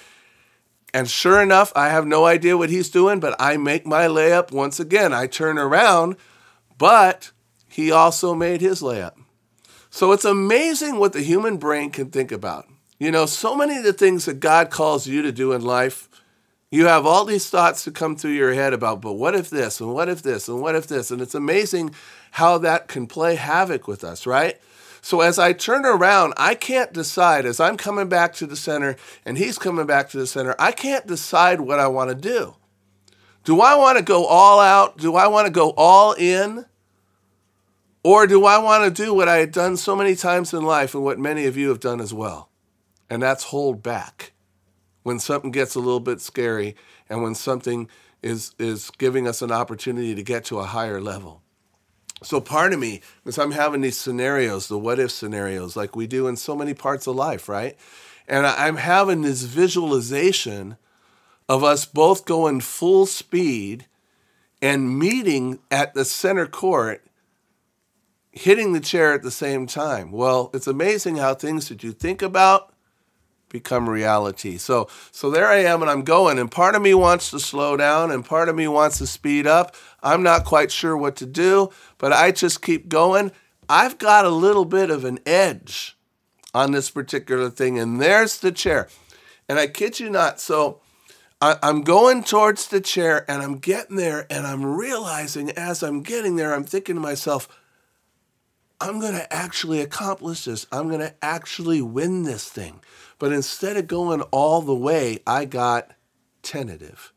And 0.94 1.06
sure 1.06 1.42
enough, 1.42 1.74
I 1.76 1.90
have 1.90 2.06
no 2.06 2.24
idea 2.24 2.56
what 2.56 2.70
he's 2.70 2.88
doing, 2.88 3.20
but 3.20 3.36
I 3.38 3.58
make 3.58 3.84
my 3.84 4.06
layup 4.06 4.50
once 4.50 4.80
again. 4.80 5.12
I 5.12 5.26
turn 5.26 5.58
around, 5.58 6.16
but 6.78 7.32
he 7.68 7.92
also 7.92 8.34
made 8.34 8.62
his 8.62 8.80
layup. 8.80 9.12
So 9.90 10.12
it's 10.12 10.24
amazing 10.24 10.98
what 10.98 11.12
the 11.12 11.20
human 11.20 11.58
brain 11.58 11.90
can 11.90 12.10
think 12.10 12.32
about. 12.32 12.69
You 13.00 13.10
know, 13.10 13.24
so 13.24 13.56
many 13.56 13.78
of 13.78 13.82
the 13.82 13.94
things 13.94 14.26
that 14.26 14.40
God 14.40 14.68
calls 14.68 15.06
you 15.06 15.22
to 15.22 15.32
do 15.32 15.52
in 15.52 15.62
life, 15.62 16.10
you 16.70 16.84
have 16.84 17.06
all 17.06 17.24
these 17.24 17.48
thoughts 17.48 17.86
that 17.86 17.94
come 17.94 18.14
through 18.14 18.32
your 18.32 18.52
head 18.52 18.74
about, 18.74 19.00
but 19.00 19.14
what 19.14 19.34
if 19.34 19.48
this, 19.48 19.80
and 19.80 19.94
what 19.94 20.10
if 20.10 20.20
this, 20.20 20.48
and 20.48 20.60
what 20.60 20.74
if 20.74 20.86
this? 20.86 21.10
And 21.10 21.22
it's 21.22 21.34
amazing 21.34 21.94
how 22.32 22.58
that 22.58 22.88
can 22.88 23.06
play 23.06 23.36
havoc 23.36 23.88
with 23.88 24.04
us, 24.04 24.26
right? 24.26 24.60
So 25.00 25.22
as 25.22 25.38
I 25.38 25.54
turn 25.54 25.86
around, 25.86 26.34
I 26.36 26.54
can't 26.54 26.92
decide, 26.92 27.46
as 27.46 27.58
I'm 27.58 27.78
coming 27.78 28.10
back 28.10 28.34
to 28.34 28.46
the 28.46 28.54
center 28.54 28.96
and 29.24 29.38
he's 29.38 29.58
coming 29.58 29.86
back 29.86 30.10
to 30.10 30.18
the 30.18 30.26
center, 30.26 30.54
I 30.58 30.70
can't 30.70 31.06
decide 31.06 31.62
what 31.62 31.80
I 31.80 31.86
want 31.86 32.10
to 32.10 32.14
do. 32.14 32.54
Do 33.44 33.62
I 33.62 33.76
want 33.76 33.96
to 33.96 34.04
go 34.04 34.26
all 34.26 34.60
out? 34.60 34.98
Do 34.98 35.16
I 35.16 35.26
want 35.26 35.46
to 35.46 35.50
go 35.50 35.72
all 35.74 36.12
in? 36.12 36.66
Or 38.04 38.26
do 38.26 38.44
I 38.44 38.58
want 38.58 38.84
to 38.84 39.02
do 39.04 39.14
what 39.14 39.26
I 39.26 39.38
had 39.38 39.52
done 39.52 39.78
so 39.78 39.96
many 39.96 40.14
times 40.14 40.52
in 40.52 40.64
life 40.64 40.94
and 40.94 41.02
what 41.02 41.18
many 41.18 41.46
of 41.46 41.56
you 41.56 41.70
have 41.70 41.80
done 41.80 42.02
as 42.02 42.12
well? 42.12 42.49
And 43.10 43.22
that's 43.22 43.44
hold 43.44 43.82
back 43.82 44.32
when 45.02 45.18
something 45.18 45.50
gets 45.50 45.74
a 45.74 45.80
little 45.80 46.00
bit 46.00 46.20
scary 46.20 46.76
and 47.08 47.22
when 47.22 47.34
something 47.34 47.88
is, 48.22 48.54
is 48.58 48.90
giving 48.90 49.26
us 49.26 49.42
an 49.42 49.50
opportunity 49.50 50.14
to 50.14 50.22
get 50.22 50.44
to 50.46 50.60
a 50.60 50.64
higher 50.64 51.00
level. 51.00 51.42
So 52.22 52.40
part 52.40 52.72
of 52.72 52.78
me 52.78 53.00
is 53.24 53.38
I'm 53.38 53.52
having 53.52 53.80
these 53.80 53.98
scenarios, 53.98 54.68
the 54.68 54.78
what 54.78 54.98
if 54.98 55.10
scenarios, 55.10 55.76
like 55.76 55.96
we 55.96 56.06
do 56.06 56.28
in 56.28 56.36
so 56.36 56.54
many 56.54 56.74
parts 56.74 57.06
of 57.06 57.16
life, 57.16 57.48
right? 57.48 57.76
And 58.28 58.46
I'm 58.46 58.76
having 58.76 59.22
this 59.22 59.42
visualization 59.42 60.76
of 61.48 61.64
us 61.64 61.84
both 61.84 62.26
going 62.26 62.60
full 62.60 63.06
speed 63.06 63.86
and 64.62 64.98
meeting 64.98 65.58
at 65.70 65.94
the 65.94 66.04
center 66.04 66.46
court 66.46 67.04
hitting 68.30 68.72
the 68.72 68.80
chair 68.80 69.12
at 69.12 69.22
the 69.22 69.30
same 69.30 69.66
time. 69.66 70.12
Well, 70.12 70.50
it's 70.54 70.66
amazing 70.66 71.16
how 71.16 71.34
things 71.34 71.68
that 71.68 71.82
you 71.82 71.92
think 71.92 72.22
about 72.22 72.72
become 73.50 73.88
reality. 73.88 74.56
So 74.56 74.88
so 75.12 75.30
there 75.30 75.46
I 75.46 75.58
am 75.58 75.82
and 75.82 75.90
I'm 75.90 76.02
going 76.02 76.38
and 76.38 76.50
part 76.50 76.74
of 76.74 76.80
me 76.80 76.94
wants 76.94 77.30
to 77.30 77.38
slow 77.38 77.76
down 77.76 78.10
and 78.10 78.24
part 78.24 78.48
of 78.48 78.56
me 78.56 78.66
wants 78.66 78.98
to 78.98 79.06
speed 79.06 79.46
up. 79.46 79.76
I'm 80.02 80.22
not 80.22 80.46
quite 80.46 80.72
sure 80.72 80.96
what 80.96 81.16
to 81.16 81.26
do, 81.26 81.68
but 81.98 82.12
I 82.12 82.30
just 82.30 82.62
keep 82.62 82.88
going. 82.88 83.32
I've 83.68 83.98
got 83.98 84.24
a 84.24 84.30
little 84.30 84.64
bit 84.64 84.90
of 84.90 85.04
an 85.04 85.18
edge 85.26 85.96
on 86.54 86.72
this 86.72 86.90
particular 86.90 87.50
thing 87.50 87.78
and 87.78 88.00
there's 88.00 88.38
the 88.38 88.52
chair. 88.52 88.88
And 89.48 89.58
I 89.58 89.66
kid 89.66 90.00
you 90.00 90.10
not, 90.10 90.40
so 90.40 90.80
I, 91.40 91.56
I'm 91.62 91.82
going 91.82 92.22
towards 92.22 92.68
the 92.68 92.80
chair 92.80 93.24
and 93.30 93.42
I'm 93.42 93.58
getting 93.58 93.96
there 93.96 94.26
and 94.30 94.46
I'm 94.46 94.64
realizing 94.64 95.50
as 95.52 95.82
I'm 95.82 96.02
getting 96.02 96.36
there, 96.36 96.54
I'm 96.54 96.64
thinking 96.64 96.96
to 96.96 97.00
myself, 97.00 97.48
I'm 98.80 98.98
going 98.98 99.14
to 99.14 99.32
actually 99.32 99.80
accomplish 99.80 100.44
this. 100.44 100.66
I'm 100.72 100.88
going 100.88 101.00
to 101.00 101.14
actually 101.22 101.82
win 101.82 102.22
this 102.22 102.48
thing. 102.48 102.80
But 103.20 103.32
instead 103.32 103.76
of 103.76 103.86
going 103.86 104.22
all 104.32 104.62
the 104.62 104.74
way, 104.74 105.20
I 105.26 105.44
got 105.44 105.92
tentative. 106.42 107.12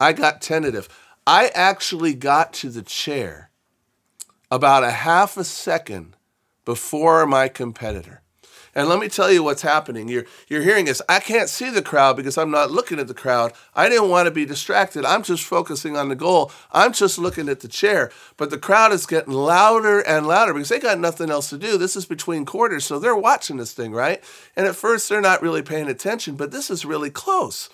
I 0.00 0.14
got 0.14 0.40
tentative. 0.40 0.88
I 1.26 1.48
actually 1.54 2.14
got 2.14 2.54
to 2.54 2.70
the 2.70 2.80
chair 2.82 3.50
about 4.50 4.84
a 4.84 4.90
half 4.90 5.36
a 5.36 5.44
second 5.44 6.16
before 6.64 7.26
my 7.26 7.48
competitor. 7.48 8.22
And 8.78 8.88
let 8.88 9.00
me 9.00 9.08
tell 9.08 9.32
you 9.32 9.42
what's 9.42 9.62
happening. 9.62 10.06
You're, 10.06 10.24
you're 10.46 10.62
hearing 10.62 10.84
this. 10.84 11.02
I 11.08 11.18
can't 11.18 11.48
see 11.48 11.68
the 11.68 11.82
crowd 11.82 12.16
because 12.16 12.38
I'm 12.38 12.52
not 12.52 12.70
looking 12.70 13.00
at 13.00 13.08
the 13.08 13.12
crowd. 13.12 13.52
I 13.74 13.88
didn't 13.88 14.08
want 14.08 14.26
to 14.26 14.30
be 14.30 14.46
distracted. 14.46 15.04
I'm 15.04 15.24
just 15.24 15.42
focusing 15.42 15.96
on 15.96 16.10
the 16.10 16.14
goal. 16.14 16.52
I'm 16.70 16.92
just 16.92 17.18
looking 17.18 17.48
at 17.48 17.58
the 17.58 17.66
chair. 17.66 18.12
But 18.36 18.50
the 18.50 18.56
crowd 18.56 18.92
is 18.92 19.04
getting 19.04 19.32
louder 19.32 19.98
and 19.98 20.28
louder 20.28 20.52
because 20.54 20.68
they 20.68 20.78
got 20.78 21.00
nothing 21.00 21.28
else 21.28 21.50
to 21.50 21.58
do. 21.58 21.76
This 21.76 21.96
is 21.96 22.06
between 22.06 22.44
quarters, 22.44 22.84
so 22.84 23.00
they're 23.00 23.16
watching 23.16 23.56
this 23.56 23.72
thing, 23.72 23.90
right? 23.90 24.22
And 24.54 24.64
at 24.64 24.76
first, 24.76 25.08
they're 25.08 25.20
not 25.20 25.42
really 25.42 25.62
paying 25.62 25.88
attention, 25.88 26.36
but 26.36 26.52
this 26.52 26.70
is 26.70 26.84
really 26.84 27.10
close. 27.10 27.70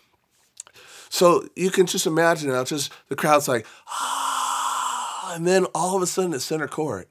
So 1.11 1.47
you 1.55 1.71
can 1.71 1.85
just 1.85 2.07
imagine 2.07 2.49
now, 2.49 2.65
just 2.65 2.91
the 3.11 3.15
crowd's 3.15 3.47
like, 3.47 3.67
ah, 3.89 5.35
and 5.35 5.47
then 5.47 5.67
all 5.75 5.97
of 5.97 6.03
a 6.03 6.07
sudden 6.07 6.33
at 6.33 6.41
center 6.41 6.67
court, 6.67 7.11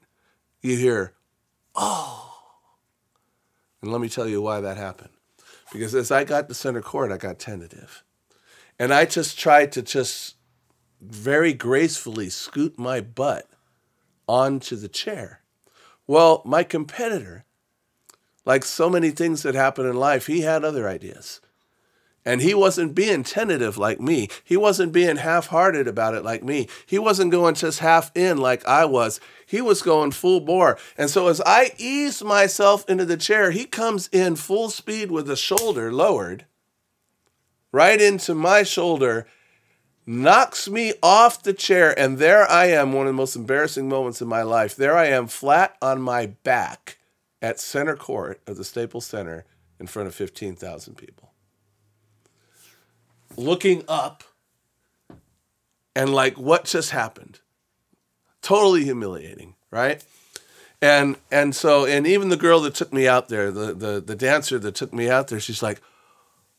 you 0.62 0.76
hear, 0.76 1.12
oh. 1.76 2.23
And 3.84 3.92
let 3.92 4.00
me 4.00 4.08
tell 4.08 4.26
you 4.26 4.40
why 4.40 4.62
that 4.62 4.78
happened. 4.78 5.10
Because 5.70 5.94
as 5.94 6.10
I 6.10 6.24
got 6.24 6.48
to 6.48 6.54
center 6.54 6.80
court, 6.80 7.12
I 7.12 7.18
got 7.18 7.38
tentative. 7.38 8.02
And 8.78 8.94
I 8.94 9.04
just 9.04 9.38
tried 9.38 9.72
to 9.72 9.82
just 9.82 10.36
very 11.02 11.52
gracefully 11.52 12.30
scoot 12.30 12.78
my 12.78 13.02
butt 13.02 13.46
onto 14.26 14.74
the 14.74 14.88
chair. 14.88 15.42
Well, 16.06 16.40
my 16.46 16.62
competitor, 16.62 17.44
like 18.46 18.64
so 18.64 18.88
many 18.88 19.10
things 19.10 19.42
that 19.42 19.54
happen 19.54 19.84
in 19.84 19.96
life, 19.96 20.28
he 20.28 20.40
had 20.40 20.64
other 20.64 20.88
ideas. 20.88 21.42
And 22.24 22.40
he 22.40 22.54
wasn't 22.54 22.94
being 22.94 23.22
tentative 23.22 23.76
like 23.76 24.00
me. 24.00 24.28
He 24.42 24.56
wasn't 24.56 24.92
being 24.92 25.16
half 25.16 25.48
hearted 25.48 25.86
about 25.86 26.14
it 26.14 26.24
like 26.24 26.42
me. 26.42 26.68
He 26.86 26.98
wasn't 26.98 27.30
going 27.30 27.54
just 27.54 27.80
half 27.80 28.10
in 28.16 28.38
like 28.38 28.66
I 28.66 28.86
was. 28.86 29.20
He 29.46 29.60
was 29.60 29.82
going 29.82 30.12
full 30.12 30.40
bore. 30.40 30.78
And 30.96 31.10
so 31.10 31.28
as 31.28 31.42
I 31.44 31.72
ease 31.76 32.24
myself 32.24 32.88
into 32.88 33.04
the 33.04 33.18
chair, 33.18 33.50
he 33.50 33.66
comes 33.66 34.08
in 34.08 34.36
full 34.36 34.70
speed 34.70 35.10
with 35.10 35.26
the 35.26 35.36
shoulder 35.36 35.92
lowered 35.92 36.46
right 37.74 38.00
into 38.00 38.36
my 38.36 38.62
shoulder, 38.62 39.26
knocks 40.06 40.68
me 40.68 40.92
off 41.02 41.42
the 41.42 41.52
chair. 41.52 41.98
And 41.98 42.18
there 42.18 42.48
I 42.48 42.66
am, 42.66 42.92
one 42.92 43.06
of 43.06 43.12
the 43.12 43.16
most 43.16 43.34
embarrassing 43.34 43.88
moments 43.88 44.22
in 44.22 44.28
my 44.28 44.42
life. 44.42 44.76
There 44.76 44.96
I 44.96 45.06
am, 45.06 45.26
flat 45.26 45.76
on 45.82 46.00
my 46.00 46.26
back 46.26 46.98
at 47.42 47.58
center 47.58 47.96
court 47.96 48.40
of 48.46 48.56
the 48.56 48.64
Staples 48.64 49.04
Center 49.04 49.44
in 49.80 49.88
front 49.88 50.06
of 50.06 50.14
15,000 50.14 50.94
people 50.94 51.33
looking 53.36 53.84
up 53.88 54.24
and 55.94 56.14
like 56.14 56.38
what 56.38 56.64
just 56.64 56.90
happened? 56.90 57.40
Totally 58.42 58.84
humiliating 58.84 59.54
right? 59.74 60.04
And 60.80 61.16
and 61.30 61.54
so 61.54 61.84
and 61.84 62.06
even 62.06 62.28
the 62.28 62.36
girl 62.36 62.60
that 62.60 62.74
took 62.74 62.92
me 62.92 63.08
out 63.08 63.28
there 63.28 63.50
the 63.50 63.74
the, 63.74 64.00
the 64.00 64.14
dancer 64.14 64.58
that 64.60 64.74
took 64.74 64.94
me 64.94 65.10
out 65.10 65.28
there 65.28 65.40
she's 65.40 65.62
like 65.62 65.82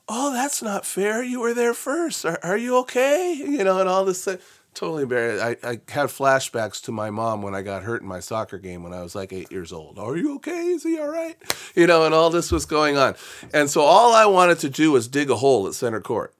oh 0.08 0.34
that's 0.34 0.62
not 0.62 0.86
fair. 0.86 1.24
You 1.24 1.40
were 1.40 1.54
there 1.54 1.74
first. 1.74 2.26
Are, 2.26 2.40
are 2.44 2.58
you 2.58 2.78
okay? 2.80 3.34
You 3.34 3.64
know 3.64 3.80
and 3.80 3.90
all 3.90 4.06
this 4.06 4.28
totally 4.74 5.04
embarrassed. 5.04 5.42
I, 5.42 5.68
I 5.68 5.72
had 5.88 6.10
flashbacks 6.10 6.84
to 6.84 6.92
my 6.92 7.10
mom 7.10 7.42
when 7.42 7.56
i 7.56 7.62
got 7.62 7.84
hurt 7.84 8.02
in 8.02 8.08
my 8.10 8.20
soccer 8.20 8.58
game 8.58 8.84
when 8.84 8.92
i 8.92 9.02
was 9.02 9.16
like 9.16 9.32
eight 9.32 9.52
years 9.52 9.72
old. 9.72 9.98
Are 9.98 10.18
you 10.18 10.36
okay? 10.36 10.68
Is 10.68 10.84
he 10.84 11.00
all 11.00 11.08
right? 11.08 11.38
You 11.76 11.88
know 11.88 12.04
and 12.04 12.14
all 12.14 12.30
this 12.30 12.52
was 12.52 12.66
going 12.66 12.98
on. 12.98 13.16
And 13.54 13.70
so 13.70 13.82
all 13.82 14.14
i 14.14 14.26
wanted 14.26 14.60
to 14.60 14.70
do 14.70 14.92
was 14.92 15.08
dig 15.08 15.30
a 15.30 15.38
hole 15.38 15.66
at 15.68 15.76
center 15.76 16.02
court 16.02 16.35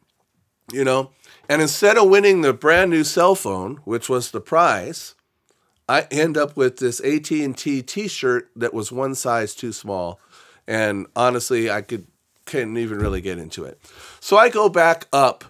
you 0.72 0.84
know. 0.84 1.12
And 1.48 1.62
instead 1.62 1.98
of 1.98 2.10
winning 2.10 2.42
the 2.42 2.54
brand 2.54 2.92
new 2.92 3.04
cell 3.04 3.36
phone, 3.36 3.78
which 3.86 4.10
was 4.10 4.32
the 4.32 4.42
prize, 4.42 5.16
I 5.88 6.08
end 6.10 6.38
up 6.38 6.58
with 6.58 6.78
this 6.78 7.00
AT&T 7.00 7.84
T-shirt 7.84 8.50
that 8.56 8.74
was 8.74 8.92
one 8.92 9.14
size 9.16 9.54
too 9.54 9.72
small, 9.72 10.20
and 10.68 11.06
honestly, 11.16 11.70
I 11.70 11.82
could 11.82 12.08
couldn't 12.46 12.78
even 12.78 13.00
really 13.00 13.22
get 13.22 13.40
into 13.40 13.64
it. 13.64 13.80
So 14.20 14.38
I 14.38 14.50
go 14.50 14.70
back 14.70 15.08
up 15.12 15.46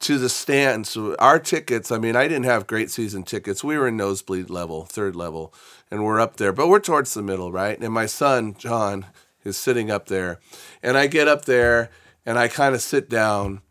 to 0.00 0.18
the 0.18 0.28
stands. 0.28 0.96
Our 0.96 1.38
tickets, 1.38 1.92
I 1.92 1.98
mean, 1.98 2.16
I 2.16 2.28
didn't 2.28 2.44
have 2.44 2.66
great 2.66 2.90
season 2.90 3.24
tickets. 3.24 3.62
We 3.62 3.76
were 3.76 3.88
in 3.88 3.96
nosebleed 3.96 4.48
level, 4.48 4.84
third 4.84 5.16
level, 5.16 5.52
and 5.90 6.04
we're 6.04 6.20
up 6.20 6.36
there, 6.36 6.52
but 6.52 6.68
we're 6.68 6.80
towards 6.80 7.14
the 7.14 7.22
middle, 7.22 7.52
right? 7.52 7.78
And 7.78 7.92
my 7.92 8.06
son, 8.06 8.54
John, 8.54 9.06
is 9.44 9.56
sitting 9.56 9.90
up 9.90 10.06
there. 10.06 10.38
And 10.82 10.96
I 10.96 11.06
get 11.06 11.28
up 11.28 11.44
there 11.44 11.90
and 12.24 12.38
I 12.38 12.48
kind 12.48 12.74
of 12.74 12.82
sit 12.82 13.08
down 13.08 13.62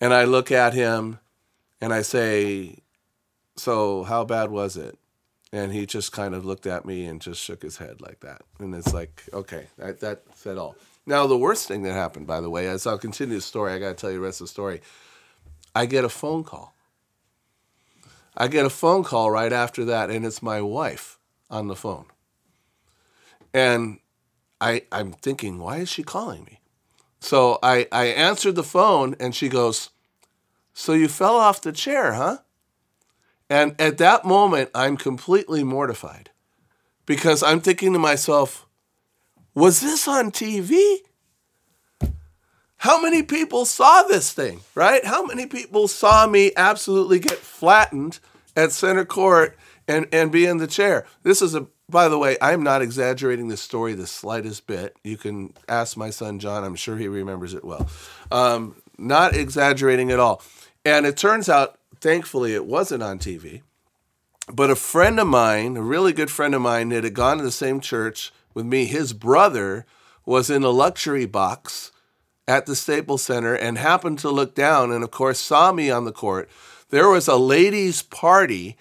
and 0.00 0.12
I 0.12 0.24
look 0.24 0.50
at 0.50 0.74
him 0.74 1.18
and 1.80 1.92
I 1.92 2.02
say, 2.02 2.78
So, 3.56 4.04
how 4.04 4.24
bad 4.24 4.50
was 4.50 4.76
it? 4.76 4.98
And 5.52 5.72
he 5.72 5.86
just 5.86 6.10
kind 6.10 6.34
of 6.34 6.44
looked 6.44 6.66
at 6.66 6.84
me 6.84 7.06
and 7.06 7.20
just 7.20 7.40
shook 7.40 7.62
his 7.62 7.76
head 7.76 8.00
like 8.00 8.20
that. 8.20 8.42
And 8.58 8.74
it's 8.74 8.92
like, 8.92 9.22
okay, 9.32 9.68
that, 9.78 10.00
that 10.00 10.22
said 10.34 10.58
all. 10.58 10.74
Now, 11.06 11.26
the 11.26 11.38
worst 11.38 11.68
thing 11.68 11.82
that 11.82 11.92
happened, 11.92 12.26
by 12.26 12.40
the 12.40 12.50
way, 12.50 12.66
as 12.66 12.86
I'll 12.86 12.98
continue 12.98 13.36
the 13.36 13.40
story, 13.40 13.72
I 13.72 13.78
got 13.78 13.90
to 13.90 13.94
tell 13.94 14.10
you 14.10 14.16
the 14.16 14.24
rest 14.24 14.40
of 14.40 14.46
the 14.46 14.50
story. 14.50 14.80
I 15.74 15.86
get 15.86 16.04
a 16.04 16.08
phone 16.08 16.42
call. 16.42 16.74
I 18.36 18.48
get 18.48 18.66
a 18.66 18.70
phone 18.70 19.04
call 19.04 19.30
right 19.30 19.52
after 19.52 19.84
that, 19.84 20.10
and 20.10 20.26
it's 20.26 20.42
my 20.42 20.60
wife 20.60 21.18
on 21.50 21.68
the 21.68 21.76
phone. 21.76 22.06
And 23.52 24.00
I, 24.60 24.82
I'm 24.90 25.12
thinking, 25.12 25.58
why 25.58 25.76
is 25.78 25.88
she 25.88 26.02
calling 26.02 26.44
me? 26.44 26.58
So 27.24 27.58
I, 27.62 27.88
I 27.90 28.04
answered 28.08 28.54
the 28.54 28.62
phone 28.62 29.16
and 29.18 29.34
she 29.34 29.48
goes, 29.48 29.88
So 30.74 30.92
you 30.92 31.08
fell 31.08 31.36
off 31.36 31.62
the 31.62 31.72
chair, 31.72 32.12
huh? 32.12 32.38
And 33.48 33.74
at 33.80 33.96
that 33.96 34.26
moment, 34.26 34.68
I'm 34.74 34.98
completely 34.98 35.64
mortified 35.64 36.28
because 37.06 37.42
I'm 37.42 37.60
thinking 37.60 37.94
to 37.94 37.98
myself, 37.98 38.66
Was 39.54 39.80
this 39.80 40.06
on 40.06 40.32
TV? 40.32 40.98
How 42.76 43.00
many 43.00 43.22
people 43.22 43.64
saw 43.64 44.02
this 44.02 44.30
thing, 44.30 44.60
right? 44.74 45.02
How 45.02 45.24
many 45.24 45.46
people 45.46 45.88
saw 45.88 46.26
me 46.26 46.52
absolutely 46.58 47.20
get 47.20 47.38
flattened 47.38 48.18
at 48.54 48.70
center 48.70 49.06
court 49.06 49.56
and, 49.88 50.06
and 50.12 50.30
be 50.30 50.44
in 50.44 50.58
the 50.58 50.66
chair? 50.66 51.06
This 51.22 51.40
is 51.40 51.54
a 51.54 51.68
by 51.88 52.08
the 52.08 52.18
way, 52.18 52.36
I'm 52.40 52.62
not 52.62 52.82
exaggerating 52.82 53.48
the 53.48 53.56
story 53.56 53.94
the 53.94 54.06
slightest 54.06 54.66
bit. 54.66 54.96
You 55.04 55.16
can 55.16 55.54
ask 55.68 55.96
my 55.96 56.10
son 56.10 56.38
John, 56.38 56.64
I'm 56.64 56.76
sure 56.76 56.96
he 56.96 57.08
remembers 57.08 57.54
it 57.54 57.64
well. 57.64 57.88
Um, 58.32 58.76
not 58.96 59.34
exaggerating 59.34 60.10
at 60.10 60.20
all. 60.20 60.42
And 60.84 61.06
it 61.06 61.16
turns 61.16 61.48
out, 61.48 61.78
thankfully, 62.00 62.54
it 62.54 62.66
wasn't 62.66 63.02
on 63.02 63.18
TV. 63.18 63.62
But 64.52 64.70
a 64.70 64.76
friend 64.76 65.18
of 65.18 65.26
mine, 65.26 65.76
a 65.76 65.82
really 65.82 66.12
good 66.12 66.30
friend 66.30 66.54
of 66.54 66.60
mine, 66.60 66.90
that 66.90 67.04
had 67.04 67.14
gone 67.14 67.38
to 67.38 67.44
the 67.44 67.50
same 67.50 67.80
church 67.80 68.32
with 68.52 68.66
me, 68.66 68.84
his 68.84 69.12
brother 69.12 69.86
was 70.26 70.50
in 70.50 70.62
a 70.62 70.70
luxury 70.70 71.26
box 71.26 71.92
at 72.46 72.66
the 72.66 72.76
Staples 72.76 73.22
Center 73.22 73.54
and 73.54 73.78
happened 73.78 74.18
to 74.20 74.30
look 74.30 74.54
down 74.54 74.92
and, 74.92 75.02
of 75.02 75.10
course, 75.10 75.40
saw 75.40 75.72
me 75.72 75.90
on 75.90 76.04
the 76.04 76.12
court. 76.12 76.48
There 76.90 77.08
was 77.08 77.26
a 77.26 77.36
ladies' 77.36 78.02
party 78.02 78.76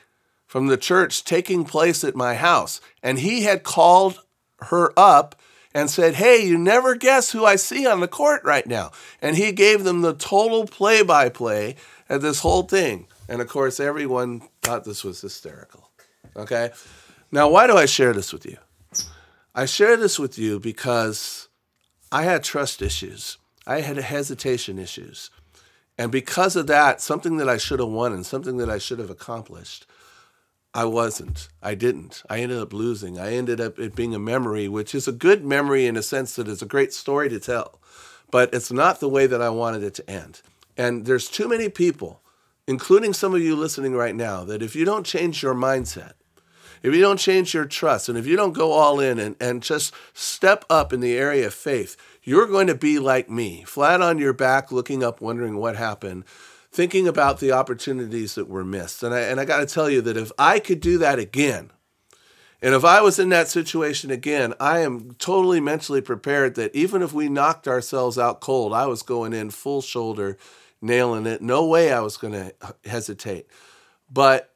from 0.54 0.68
the 0.68 0.78
church 0.78 1.24
taking 1.24 1.66
place 1.66 2.04
at 2.04 2.16
my 2.16 2.36
house. 2.36 2.80
And 3.02 3.18
he 3.18 3.42
had 3.42 3.64
called 3.64 4.24
her 4.60 4.94
up 4.96 5.34
and 5.74 5.90
said, 5.90 6.14
Hey, 6.14 6.46
you 6.46 6.60
never 6.60 6.94
guess 6.94 7.32
who 7.32 7.44
I 7.44 7.56
see 7.56 7.88
on 7.88 8.02
the 8.02 8.08
court 8.08 8.44
right 8.44 8.68
now. 8.68 8.92
And 9.20 9.36
he 9.36 9.52
gave 9.52 9.84
them 9.84 10.02
the 10.04 10.14
total 10.14 10.68
play 10.68 11.02
by 11.02 11.30
play 11.30 11.76
of 12.08 12.22
this 12.22 12.42
whole 12.42 12.62
thing. 12.62 13.08
And 13.28 13.42
of 13.42 13.48
course, 13.48 13.80
everyone 13.80 14.44
thought 14.62 14.84
this 14.84 15.04
was 15.04 15.22
hysterical. 15.22 15.90
Okay? 16.36 16.70
Now, 17.32 17.50
why 17.50 17.66
do 17.66 17.76
I 17.76 17.88
share 17.88 18.14
this 18.14 18.32
with 18.32 18.46
you? 18.46 18.58
I 19.56 19.66
share 19.66 19.98
this 19.98 20.20
with 20.20 20.38
you 20.38 20.60
because 20.60 21.48
I 22.12 22.26
had 22.26 22.44
trust 22.44 22.84
issues, 22.84 23.40
I 23.66 23.82
had 23.82 23.98
hesitation 23.98 24.78
issues. 24.78 25.32
And 25.98 26.12
because 26.12 26.56
of 26.56 26.68
that, 26.68 27.02
something 27.02 27.38
that 27.38 27.50
I 27.50 27.58
should 27.58 27.80
have 27.80 27.90
won 27.90 28.14
and 28.14 28.24
something 28.24 28.58
that 28.58 28.70
I 28.70 28.78
should 28.78 29.00
have 29.00 29.10
accomplished, 29.10 29.88
I 30.74 30.86
wasn't. 30.86 31.50
I 31.62 31.76
didn't. 31.76 32.24
I 32.30 32.40
ended 32.40 32.58
up 32.58 32.74
losing. 32.74 33.20
I 33.20 33.34
ended 33.34 33.62
up 33.62 33.78
it 33.78 33.96
being 33.96 34.16
a 34.16 34.20
memory, 34.20 34.68
which 34.68 34.96
is 34.96 35.08
a 35.08 35.12
good 35.12 35.46
memory 35.46 35.86
in 35.86 35.96
a 35.96 36.02
sense 36.02 36.36
that 36.36 36.48
it's 36.48 36.64
a 36.64 36.68
great 36.68 36.94
story 36.94 37.30
to 37.30 37.40
tell, 37.40 37.80
but 38.32 38.52
it's 38.54 38.72
not 38.72 39.00
the 39.00 39.10
way 39.10 39.28
that 39.28 39.42
I 39.42 39.50
wanted 39.50 39.84
it 39.84 39.94
to 39.96 40.10
end. 40.10 40.42
And 40.76 41.06
there's 41.06 41.30
too 41.30 41.48
many 41.48 41.70
people, 41.70 42.22
including 42.66 43.14
some 43.14 43.36
of 43.36 43.42
you 43.42 43.56
listening 43.56 43.94
right 43.94 44.16
now, 44.16 44.44
that 44.46 44.64
if 44.64 44.76
you 44.76 44.84
don't 44.84 45.06
change 45.06 45.44
your 45.44 45.54
mindset, 45.54 46.14
if 46.82 46.94
you 46.94 47.02
don't 47.02 47.18
change 47.18 47.54
your 47.54 47.66
trust, 47.66 48.10
and 48.10 48.18
if 48.18 48.26
you 48.26 48.36
don't 48.36 48.54
go 48.54 48.72
all 48.72 49.00
in 49.00 49.20
and, 49.20 49.36
and 49.40 49.62
just 49.62 49.94
step 50.14 50.66
up 50.70 50.92
in 50.92 51.00
the 51.00 51.16
area 51.16 51.48
of 51.48 51.54
faith, 51.54 51.96
you're 52.24 52.48
going 52.48 52.68
to 52.68 52.76
be 52.76 52.98
like 52.98 53.30
me, 53.30 53.64
flat 53.64 54.02
on 54.02 54.18
your 54.18 54.34
back, 54.34 54.72
looking 54.72 55.04
up, 55.04 55.22
wondering 55.22 55.56
what 55.56 55.76
happened, 55.76 56.26
thinking 56.74 57.08
about 57.08 57.40
the 57.40 57.52
opportunities 57.52 58.34
that 58.34 58.50
were 58.50 58.66
missed. 58.66 59.04
And 59.04 59.14
I, 59.14 59.20
and 59.22 59.40
I 59.40 59.46
got 59.46 59.60
to 59.60 59.66
tell 59.68 59.90
you 59.90 60.02
that 60.02 60.18
if 60.18 60.32
I 60.40 60.60
could 60.60 60.80
do 60.80 60.98
that 60.98 61.20
again, 61.20 61.72
and 62.64 62.74
if 62.74 62.84
I 62.84 63.02
was 63.02 63.20
in 63.20 63.30
that 63.30 63.48
situation 63.48 64.10
again, 64.10 64.54
I 64.60 64.80
am 64.80 65.14
totally 65.16 65.60
mentally 65.60 66.02
prepared 66.02 66.56
that 66.56 66.74
even 66.74 67.02
if 67.02 67.14
we 67.14 67.30
knocked 67.30 67.68
ourselves 67.68 68.18
out 68.18 68.42
cold, 68.42 68.74
I 68.74 68.88
was 68.88 69.04
going 69.04 69.34
in 69.34 69.52
full 69.52 69.82
shoulder, 69.82 70.38
nailing 70.82 71.28
it. 71.28 71.42
No 71.42 71.66
way 71.66 71.92
I 71.92 72.00
was 72.00 72.18
going 72.18 72.34
to 72.34 72.56
hesitate. 72.86 73.48
But 74.10 74.54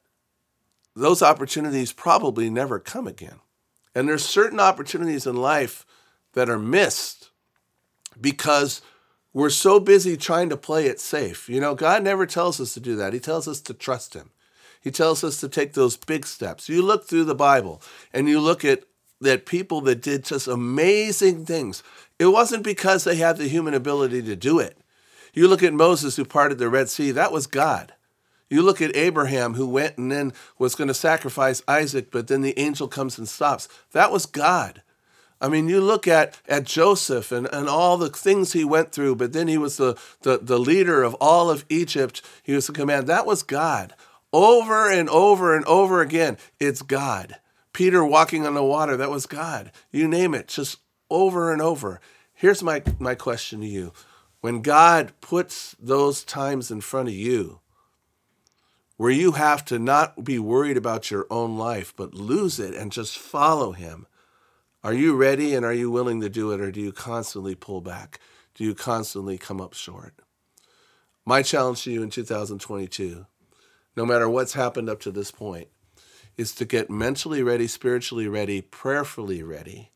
those 0.96 1.22
opportunities 1.22 1.94
probably 1.94 2.50
never 2.50 2.80
come 2.80 3.08
again. 3.08 3.42
And 3.94 4.08
there's 4.08 4.26
certain 4.26 4.60
opportunities 4.60 5.28
in 5.28 5.36
life 5.36 5.86
that 6.34 6.50
are 6.50 6.58
missed 6.58 7.30
because 8.20 8.82
we're 9.38 9.52
so 9.52 9.80
busy 9.80 10.18
trying 10.18 10.50
to 10.50 10.58
play 10.58 10.88
it 10.88 11.00
safe. 11.00 11.48
You 11.48 11.62
know, 11.62 11.76
God 11.76 12.04
never 12.04 12.26
tells 12.26 12.60
us 12.60 12.74
to 12.74 12.80
do 12.80 12.96
that. 12.96 13.14
He 13.14 13.20
tells 13.20 13.48
us 13.48 13.62
to 13.62 13.74
trust 13.76 14.16
Him. 14.16 14.32
He 14.82 14.90
tells 14.90 15.24
us 15.24 15.40
to 15.42 15.48
take 15.48 15.74
those 15.74 15.96
big 15.96 16.26
steps. 16.26 16.68
You 16.68 16.82
look 16.82 17.06
through 17.06 17.26
the 17.26 17.36
Bible 17.36 17.80
and 18.12 18.28
you 18.28 18.40
look 18.40 18.66
at 18.66 18.86
that 19.22 19.46
people 19.46 19.80
that 19.82 20.02
did 20.02 20.26
just 20.26 20.48
amazing 20.48 21.46
things. 21.46 21.84
It 22.18 22.26
wasn't 22.26 22.64
because 22.64 23.04
they 23.04 23.18
had 23.18 23.38
the 23.38 23.48
human 23.48 23.76
ability 23.76 24.24
to 24.24 24.36
do 24.36 24.58
it. 24.58 24.80
You 25.36 25.48
look 25.48 25.62
at 25.62 25.72
Moses 25.72 26.16
who 26.16 26.26
parted 26.26 26.58
the 26.58 26.68
Red 26.68 26.90
Sea, 26.90 27.12
that 27.12 27.32
was 27.32 27.46
God. 27.46 27.94
You 28.50 28.64
look 28.64 28.82
at 28.82 28.96
Abraham 28.96 29.54
who 29.54 29.68
went 29.68 30.00
and 30.00 30.12
then 30.12 30.34
was 30.58 30.74
going 30.74 30.88
to 30.88 30.96
sacrifice 30.96 31.62
Isaac, 31.68 32.10
but 32.10 32.28
then 32.28 32.42
the 32.42 32.58
angel 32.58 32.88
comes 32.88 33.20
and 33.20 33.30
stops. 33.30 33.70
That 33.92 34.12
was 34.12 34.26
God. 34.26 34.82
I 35.40 35.50
mean, 35.50 35.70
you 35.70 35.82
look 35.82 36.08
at, 36.08 36.40
at 36.48 36.64
Joseph 36.64 37.32
and, 37.32 37.48
and 37.52 37.70
all 37.70 37.98
the 37.98 38.10
things 38.10 38.54
he 38.54 38.66
went 38.66 38.92
through, 38.92 39.16
but 39.16 39.34
then 39.34 39.48
he 39.48 39.58
was 39.58 39.78
the, 39.78 39.96
the, 40.22 40.40
the 40.40 40.58
leader 40.58 41.04
of 41.04 41.14
all 41.16 41.50
of 41.50 41.66
Egypt. 41.70 42.22
He 42.42 42.54
was 42.54 42.68
the 42.68 42.74
command. 42.74 43.08
That 43.08 43.26
was 43.26 43.44
God. 43.44 43.94
Over 44.34 44.92
and 44.92 45.08
over 45.10 45.56
and 45.56 45.64
over 45.66 46.02
again, 46.02 46.38
it's 46.60 46.82
God. 46.82 47.38
Peter 47.72 48.04
walking 48.04 48.46
on 48.46 48.56
the 48.56 48.64
water, 48.64 48.98
that 48.98 49.12
was 49.12 49.28
God. 49.28 49.72
You 49.92 50.08
name 50.08 50.34
it, 50.34 50.48
just 50.48 50.80
over 51.10 51.52
and 51.54 51.62
over. 51.62 52.02
Here's 52.34 52.64
my, 52.64 52.82
my 52.98 53.14
question 53.14 53.62
to 53.62 53.68
you. 53.68 53.94
When 54.42 54.62
God 54.62 55.14
puts 55.22 55.76
those 55.80 56.24
times 56.24 56.72
in 56.72 56.82
front 56.82 57.10
of 57.10 57.14
you, 57.14 57.60
where 58.98 59.12
you 59.12 59.34
have 59.34 59.64
to 59.66 59.78
not 59.78 60.24
be 60.24 60.40
worried 60.40 60.78
about 60.78 61.12
your 61.12 61.28
own 61.30 61.58
life, 61.58 61.94
but 61.96 62.16
lose 62.16 62.60
it 62.60 62.74
and 62.74 62.92
just 62.92 63.18
follow 63.18 63.72
Him. 63.72 64.08
Are 64.84 64.94
you 64.94 65.16
ready 65.16 65.56
and 65.56 65.66
are 65.66 65.74
you 65.74 65.90
willing 65.90 66.22
to 66.22 66.30
do 66.30 66.52
it, 66.52 66.62
or 66.62 66.72
do 66.72 66.80
you 66.80 66.92
constantly 66.92 67.56
pull 67.56 67.82
back? 67.82 68.20
Do 68.54 68.64
you 68.64 68.76
constantly 68.76 69.38
come 69.38 69.60
up 69.60 69.74
short? 69.74 70.14
My 71.26 71.42
challenge 71.42 71.84
to 71.84 71.92
you 71.92 72.04
in 72.04 72.10
2022, 72.10 73.26
no 73.96 74.06
matter 74.06 74.30
what's 74.30 74.54
happened 74.54 74.90
up 74.90 75.00
to 75.02 75.12
this 75.12 75.32
point, 75.32 75.68
is 76.38 76.54
to 76.56 76.66
get 76.66 76.90
mentally 76.90 77.42
ready, 77.42 77.68
spiritually 77.68 78.28
ready, 78.28 78.62
prayerfully 78.62 79.42
ready, 79.42 79.92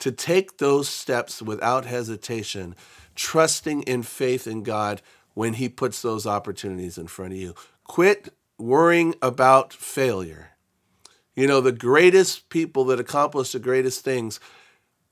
to 0.00 0.10
take 0.10 0.58
those 0.58 0.88
steps 0.88 1.40
without 1.40 1.86
hesitation, 1.86 2.74
trusting 3.14 3.82
in 3.82 4.02
faith 4.02 4.46
in 4.46 4.62
God 4.62 5.00
when 5.34 5.54
He 5.54 5.68
puts 5.68 6.02
those 6.02 6.26
opportunities 6.26 6.98
in 6.98 7.06
front 7.06 7.32
of 7.32 7.38
you. 7.38 7.54
Quit 7.84 8.34
worrying 8.58 9.14
about 9.22 9.72
failure. 9.72 10.50
You 11.36 11.46
know, 11.46 11.60
the 11.60 11.70
greatest 11.70 12.48
people 12.48 12.86
that 12.86 12.98
accomplish 12.98 13.52
the 13.52 13.58
greatest 13.58 14.02
things 14.02 14.40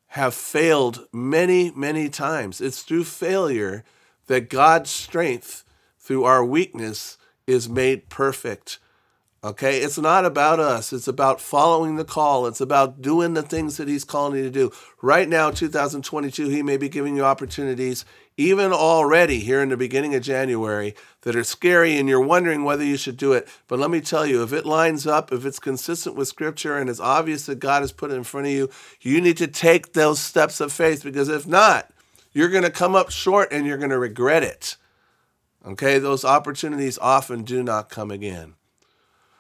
have 0.09 0.35
failed 0.35 1.07
many, 1.13 1.71
many 1.73 2.09
times. 2.09 2.61
It's 2.61 2.83
through 2.83 3.05
failure 3.05 3.85
that 4.27 4.49
God's 4.49 4.89
strength, 4.89 5.65
through 5.99 6.25
our 6.25 6.45
weakness, 6.45 7.19
is 7.47 7.69
made 7.69 8.09
perfect. 8.09 8.79
Okay, 9.43 9.81
it's 9.81 9.99
not 9.99 10.25
about 10.25 10.59
us. 10.59 10.91
It's 10.95 11.09
about 11.09 11.39
following 11.39 11.97
the 11.97 12.05
call. 12.05 12.47
It's 12.47 12.63
about 12.63 13.03
doing 13.03 13.35
the 13.35 13.43
things 13.43 13.77
that 13.77 13.89
He's 13.89 14.05
calling 14.05 14.39
you 14.39 14.45
to 14.45 14.51
do. 14.51 14.73
Right 15.03 15.29
now, 15.29 15.51
2022, 15.51 16.49
He 16.49 16.63
may 16.63 16.79
be 16.79 16.89
giving 16.89 17.15
you 17.15 17.25
opportunities, 17.25 18.07
even 18.37 18.73
already 18.73 19.41
here 19.41 19.63
in 19.63 19.69
the 19.69 19.77
beginning 19.77 20.15
of 20.15 20.23
January, 20.23 20.95
that 21.23 21.37
are 21.37 21.45
scary 21.45 21.97
and 21.97 22.09
you're 22.09 22.21
wondering 22.21 22.65
whether 22.65 22.85
you 22.85 22.97
should 22.97 23.17
do 23.17 23.33
it. 23.33 23.49
But 23.69 23.79
let 23.79 23.91
me 23.91 24.01
tell 24.01 24.27
you, 24.27 24.43
if 24.43 24.53
it 24.53 24.67
lines 24.67 25.07
up, 25.07 25.33
if 25.33 25.45
it's 25.45 25.59
consistent 25.59 26.17
with 26.17 26.29
Scripture 26.29 26.77
and 26.77 26.91
it's 26.91 27.01
obvious 27.01 27.47
that 27.47 27.61
God 27.61 27.83
has 27.83 27.93
put 27.93 28.11
it 28.11 28.15
in 28.15 28.25
front 28.25 28.47
of 28.47 28.53
you, 28.53 28.71
you 29.01 29.21
need 29.21 29.37
to 29.39 29.47
take 29.47 29.93
those 29.93 30.21
steps 30.21 30.61
of 30.61 30.73
faith 30.73 31.05
because 31.05 31.29
if 31.29 31.47
not, 31.47 31.91
you're 32.33 32.51
going 32.51 32.65
to 32.65 32.71
come 32.71 32.95
up 32.95 33.11
short 33.11 33.49
and 33.53 33.67
you're 33.67 33.79
going 33.79 33.91
to 33.91 33.99
regret 33.99 34.43
it. 34.43 34.77
Okay, 35.67 35.99
those 35.99 36.25
opportunities 36.25 36.99
often 36.99 37.43
do 37.43 37.63
not 37.63 37.89
come 37.89 38.11
again. 38.11 38.55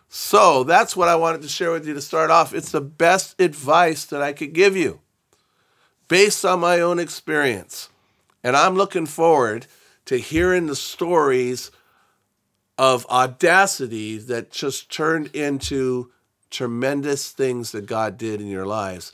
So 0.08 0.62
that's 0.62 0.96
what 0.96 1.08
I 1.08 1.16
wanted 1.16 1.42
to 1.42 1.48
share 1.48 1.72
with 1.72 1.86
you 1.86 1.92
to 1.92 2.00
start 2.00 2.30
off. 2.30 2.54
It's 2.54 2.70
the 2.70 2.80
best 2.80 3.38
advice 3.40 4.04
that 4.06 4.22
I 4.22 4.32
could 4.32 4.52
give 4.52 4.76
you 4.76 5.00
based 6.08 6.44
on 6.44 6.60
my 6.60 6.80
own 6.80 6.98
experience. 6.98 7.88
And 8.44 8.56
I'm 8.56 8.76
looking 8.76 9.06
forward 9.06 9.66
to 10.04 10.18
hearing 10.18 10.66
the 10.66 10.76
stories 10.76 11.70
of 12.76 13.06
audacity 13.06 14.18
that 14.18 14.52
just 14.52 14.92
turned 14.92 15.34
into 15.34 16.10
tremendous 16.50 17.30
things 17.30 17.72
that 17.72 17.86
God 17.86 18.18
did 18.18 18.40
in 18.40 18.46
your 18.46 18.66
lives 18.66 19.12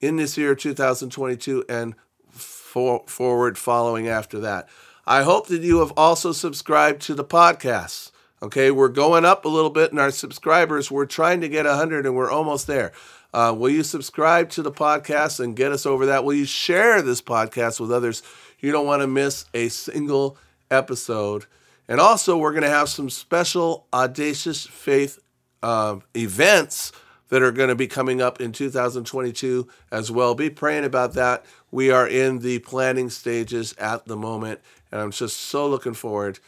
in 0.00 0.16
this 0.16 0.36
year 0.36 0.54
2022 0.54 1.64
and 1.68 1.94
for, 2.30 3.04
forward 3.06 3.56
following 3.56 4.08
after 4.08 4.40
that. 4.40 4.68
I 5.06 5.22
hope 5.22 5.46
that 5.48 5.62
you 5.62 5.78
have 5.78 5.92
also 5.96 6.32
subscribed 6.32 7.02
to 7.02 7.14
the 7.14 7.24
podcast. 7.24 8.10
Okay, 8.42 8.72
we're 8.72 8.88
going 8.88 9.24
up 9.24 9.44
a 9.44 9.48
little 9.48 9.70
bit 9.70 9.92
in 9.92 9.98
our 9.98 10.10
subscribers. 10.10 10.90
We're 10.90 11.06
trying 11.06 11.40
to 11.42 11.48
get 11.48 11.64
100 11.64 12.06
and 12.06 12.16
we're 12.16 12.30
almost 12.30 12.66
there. 12.66 12.92
Uh, 13.32 13.54
will 13.56 13.70
you 13.70 13.82
subscribe 13.82 14.50
to 14.50 14.62
the 14.62 14.72
podcast 14.72 15.40
and 15.40 15.56
get 15.56 15.72
us 15.72 15.86
over 15.86 16.06
that? 16.06 16.24
Will 16.24 16.34
you 16.34 16.44
share 16.44 17.00
this 17.00 17.22
podcast 17.22 17.80
with 17.80 17.92
others? 17.92 18.22
You 18.62 18.72
don't 18.72 18.86
want 18.86 19.02
to 19.02 19.06
miss 19.06 19.44
a 19.52 19.68
single 19.68 20.38
episode. 20.70 21.46
And 21.88 22.00
also, 22.00 22.38
we're 22.38 22.52
going 22.52 22.62
to 22.62 22.70
have 22.70 22.88
some 22.88 23.10
special 23.10 23.86
Audacious 23.92 24.64
Faith 24.64 25.18
uh, 25.62 25.96
events 26.16 26.92
that 27.28 27.42
are 27.42 27.50
going 27.50 27.70
to 27.70 27.74
be 27.74 27.86
coming 27.86 28.22
up 28.22 28.40
in 28.40 28.52
2022 28.52 29.66
as 29.90 30.10
well. 30.10 30.34
Be 30.34 30.48
praying 30.48 30.84
about 30.84 31.14
that. 31.14 31.44
We 31.70 31.90
are 31.90 32.06
in 32.06 32.38
the 32.38 32.60
planning 32.60 33.10
stages 33.10 33.74
at 33.78 34.06
the 34.06 34.16
moment, 34.16 34.60
and 34.92 35.00
I'm 35.00 35.10
just 35.10 35.38
so 35.38 35.68
looking 35.68 35.94
forward 35.94 36.38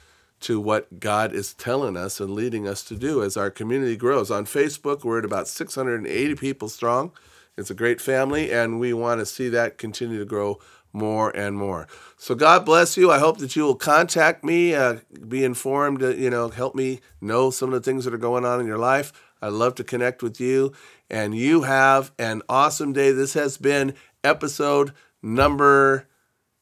to 0.41 0.61
what 0.61 1.01
God 1.01 1.33
is 1.33 1.55
telling 1.55 1.97
us 1.97 2.21
and 2.21 2.35
leading 2.35 2.69
us 2.69 2.85
to 2.85 2.97
do 2.97 3.23
as 3.23 3.37
our 3.37 3.51
community 3.51 3.97
grows. 3.97 4.31
On 4.31 4.45
Facebook, 4.45 5.03
we're 5.03 5.21
at 5.21 5.25
about 5.25 5.49
680 5.49 6.35
people 6.35 6.69
strong. 6.69 7.13
It's 7.57 7.71
a 7.71 7.75
great 7.75 8.01
family, 8.01 8.53
and 8.53 8.79
we 8.79 8.93
want 8.93 9.21
to 9.21 9.27
see 9.27 9.49
that 9.49 9.79
continue 9.79 10.19
to 10.19 10.25
grow 10.25 10.59
more 10.95 11.31
and 11.37 11.59
more. 11.59 11.87
So 12.17 12.35
God 12.35 12.65
bless 12.65 12.97
you. 12.97 13.11
I 13.11 13.19
hope 13.19 13.39
that 13.39 13.57
you 13.57 13.65
will 13.65 13.75
contact 13.75 14.45
me, 14.45 14.75
uh, 14.75 14.99
be 15.29 15.45
informed, 15.45 16.03
uh, 16.03 16.11
you 16.11 16.31
know, 16.31 16.49
help 16.49 16.75
me 16.75 17.01
know 17.21 17.51
some 17.51 17.73
of 17.73 17.75
the 17.75 17.91
things 17.91 18.05
that 18.05 18.15
are 18.15 18.19
going 18.19 18.47
on 18.47 18.61
in 18.61 18.67
your 18.67 18.79
life. 18.79 19.13
I'd 19.43 19.53
love 19.53 19.75
to 19.75 19.85
connect 19.85 20.23
with 20.23 20.41
you, 20.41 20.73
and 21.11 21.37
you 21.37 21.63
have 21.63 22.13
an 22.19 22.41
awesome 22.49 22.95
day. 22.95 23.13
This 23.13 23.35
has 23.35 23.59
been 23.59 23.95
episode 24.23 24.93
number 25.23 26.07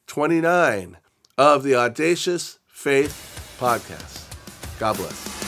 29 0.08 0.96
of 1.38 1.62
the 1.62 1.76
Audacious 1.76 2.58
Faith 2.66 3.56
podcast. 3.60 4.28
God 4.80 4.96
bless. 4.96 5.41